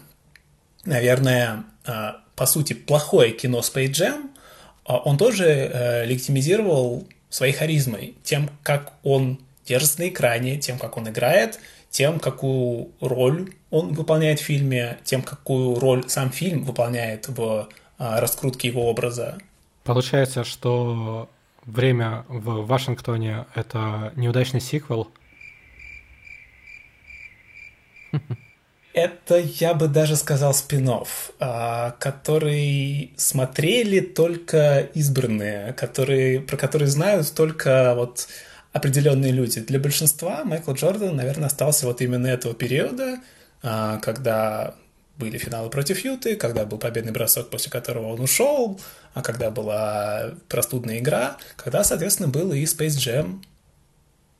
[0.85, 4.29] наверное, а, по сути, плохое кино Space Jam,
[4.85, 10.97] а, он тоже э, легитимизировал своей харизмой, тем, как он держится на экране, тем, как
[10.97, 11.59] он играет,
[11.91, 18.19] тем, какую роль он выполняет в фильме, тем, какую роль сам фильм выполняет в а,
[18.19, 19.37] раскрутке его образа.
[19.89, 21.31] Получается, что
[21.65, 25.09] время в Вашингтоне— это неудачный сиквел?
[28.93, 30.91] Это, я бы даже сказал, спин
[31.39, 38.27] который смотрели только избранные, которые, про которые знают только вот
[38.71, 39.59] определенные люди.
[39.59, 43.17] Для большинства Майкл Джордан, наверное, остался вот именно этого периода,
[43.63, 44.75] а, когда
[45.19, 50.31] были финалы против Юты, когда был победный бросок, после которого он ушел, а когда была
[50.47, 53.41] простудная игра, когда, соответственно, был и Space Jam,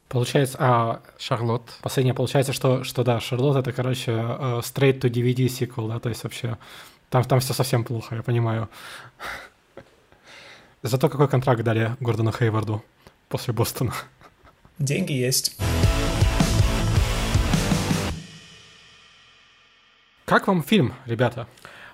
[0.10, 1.70] Получается, а Шарлот.
[1.84, 6.10] Последнее получается, что, что да, Шарлот это, короче, uh, straight to DVD sequel, да, то
[6.10, 6.58] есть вообще
[7.12, 8.70] там, там все совсем плохо, я понимаю.
[10.82, 12.84] Зато какой контракт дали Гордону Хейварду
[13.28, 13.94] после Бостона?
[14.80, 15.58] Деньги есть.
[20.26, 21.48] Как вам фильм, ребята?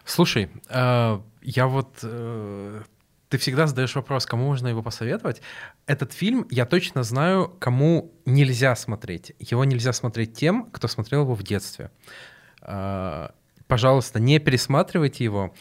[0.06, 2.82] Слушай, э, я вот э,
[3.30, 5.42] ты всегда задаешь вопрос, кому можно его посоветовать.
[5.88, 9.34] Этот фильм, я точно знаю, кому нельзя смотреть.
[9.40, 11.90] Его нельзя смотреть тем, кто смотрел его в детстве.
[12.62, 13.34] А,
[13.68, 15.54] пожалуйста, не пересматривайте его.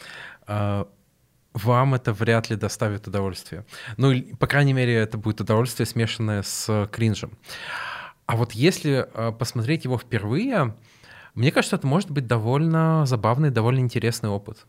[0.47, 3.65] Вам это вряд ли доставит удовольствие.
[3.97, 7.37] Ну, по крайней мере, это будет удовольствие, смешанное с кринжем.
[8.27, 9.07] А вот если
[9.39, 10.75] посмотреть его впервые,
[11.35, 14.65] мне кажется, это может быть довольно забавный, довольно интересный опыт.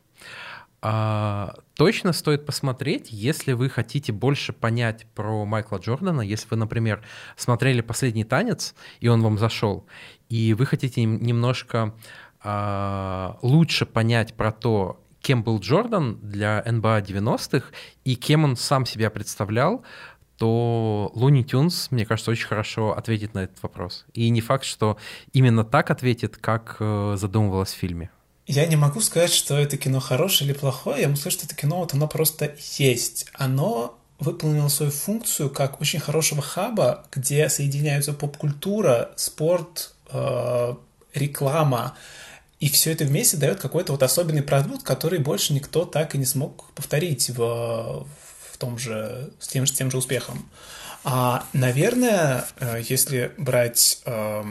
[0.82, 7.02] А, точно стоит посмотреть, если вы хотите больше понять про Майкла Джордана, если вы, например,
[7.36, 9.86] смотрели «Последний танец», и он вам зашел,
[10.28, 11.94] и вы хотите немножко
[12.42, 17.72] а, лучше понять про то, кем был Джордан для НБА 90-х
[18.04, 19.82] и кем он сам себя представлял,
[20.38, 24.04] то Луни Тюнс, мне кажется, очень хорошо ответит на этот вопрос.
[24.12, 24.96] И не факт, что
[25.32, 28.10] именно так ответит, как э, задумывалось в фильме.
[28.46, 31.00] Я не могу сказать, что это кино хорошее или плохое.
[31.00, 33.26] Я могу сказать, что это кино, вот оно просто есть.
[33.34, 40.74] Оно выполнило свою функцию как очень хорошего хаба, где соединяются поп-культура, спорт, э,
[41.14, 41.96] реклама.
[42.60, 46.24] И все это вместе дает какой-то вот особенный продукт, который больше никто так и не
[46.24, 48.06] смог повторить в,
[48.56, 50.48] том же, с тем с тем же успехом.
[51.04, 54.02] А, наверное, э, если брать...
[54.06, 54.44] Э,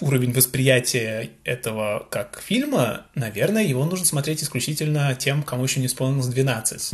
[0.00, 6.26] уровень восприятия этого как фильма, наверное, его нужно смотреть исключительно тем, кому еще не исполнилось
[6.26, 6.92] 12.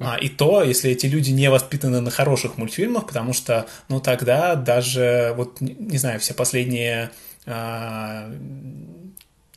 [0.00, 4.54] А, и то, если эти люди не воспитаны на хороших мультфильмах, потому что, ну, тогда
[4.54, 7.10] даже, вот, не знаю, все последние
[7.46, 8.30] а,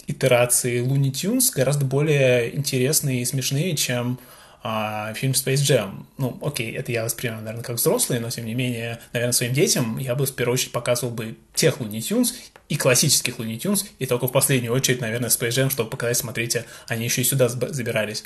[0.07, 4.19] итерации Looney Tunes гораздо более интересные и смешные, чем
[4.61, 6.05] а, фильм Space Jam.
[6.17, 9.97] Ну, окей, это я воспринимаю, наверное, как взрослый, но, тем не менее, наверное, своим детям
[9.97, 12.33] я бы в первую очередь показывал бы тех Looney Tunes
[12.67, 16.65] и классических Looney Tunes, и только в последнюю очередь, наверное, Space Jam, чтобы показать, смотрите,
[16.87, 18.25] они еще и сюда забирались.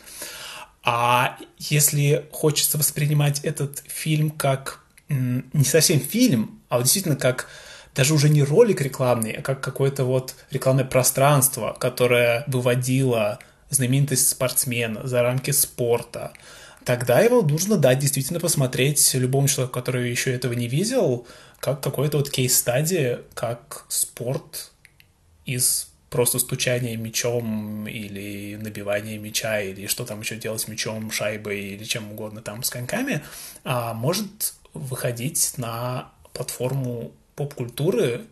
[0.84, 7.48] А если хочется воспринимать этот фильм как не совсем фильм, а вот действительно как
[7.96, 13.40] даже уже не ролик рекламный, а как какое-то вот рекламное пространство, которое выводило
[13.74, 16.34] знаменитость спортсмена за рамки спорта,
[16.84, 21.28] тогда его нужно дать действительно посмотреть любому человеку, который еще этого не видел,
[21.60, 24.72] как какой-то вот кейс-стадии, как спорт
[25.46, 31.60] из просто стучания мячом или набивания мяча, или что там еще делать с мячом, шайбой
[31.60, 33.24] или чем угодно там с коньками,
[33.64, 38.26] а может выходить на платформу поп-культуры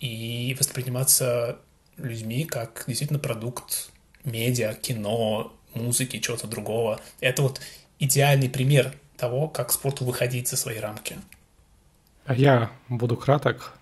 [0.00, 1.58] и восприниматься
[1.96, 3.90] людьми как действительно продукт
[4.24, 7.00] медиа, кино, музыки, чего-то другого.
[7.20, 7.60] Это вот
[7.98, 11.16] идеальный пример того, как спорту выходить за свои рамки.
[12.26, 13.74] А я буду краток.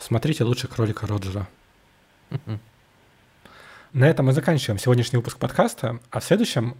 [0.00, 1.48] Смотрите лучше кролика Роджера.
[3.92, 6.76] На этом мы заканчиваем сегодняшний выпуск подкаста, а в следующем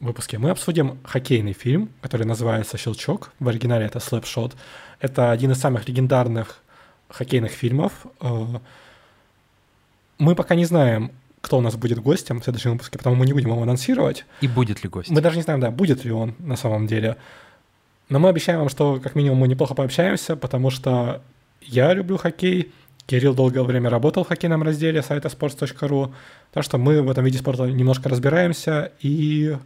[0.00, 3.32] выпуске мы обсудим хоккейный фильм, который называется «Щелчок».
[3.38, 4.56] В оригинале это «Слэпшот».
[4.98, 6.60] Это один из самых легендарных
[7.08, 7.92] хоккейных фильмов.
[8.20, 8.58] Э,
[10.18, 13.32] мы пока не знаем, кто у нас будет гостем в следующем выпуске, потому мы не
[13.32, 14.24] будем его анонсировать.
[14.40, 15.10] И будет ли гость?
[15.10, 17.16] Мы даже не знаем, да, будет ли он на самом деле.
[18.08, 21.22] Но мы обещаем вам, что как минимум мы неплохо пообщаемся, потому что
[21.62, 22.72] я люблю хоккей,
[23.06, 26.12] Кирилл долгое время работал в хоккейном разделе сайта sports.ru,
[26.52, 29.56] так что мы в этом виде спорта немножко разбираемся и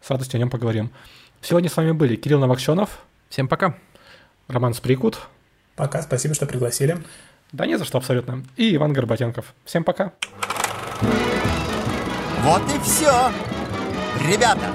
[0.00, 0.92] с радостью о нем поговорим.
[1.40, 3.04] Сегодня с вами были Кирилл Новокщенов.
[3.28, 3.76] Всем пока.
[4.46, 5.18] Роман Сприкут.
[5.74, 6.98] Пока, спасибо, что пригласили.
[7.50, 8.44] Да не за что абсолютно.
[8.56, 9.52] И Иван Горбатенков.
[9.64, 10.12] Всем пока.
[12.42, 13.30] Вот и все.
[14.28, 14.72] Ребята,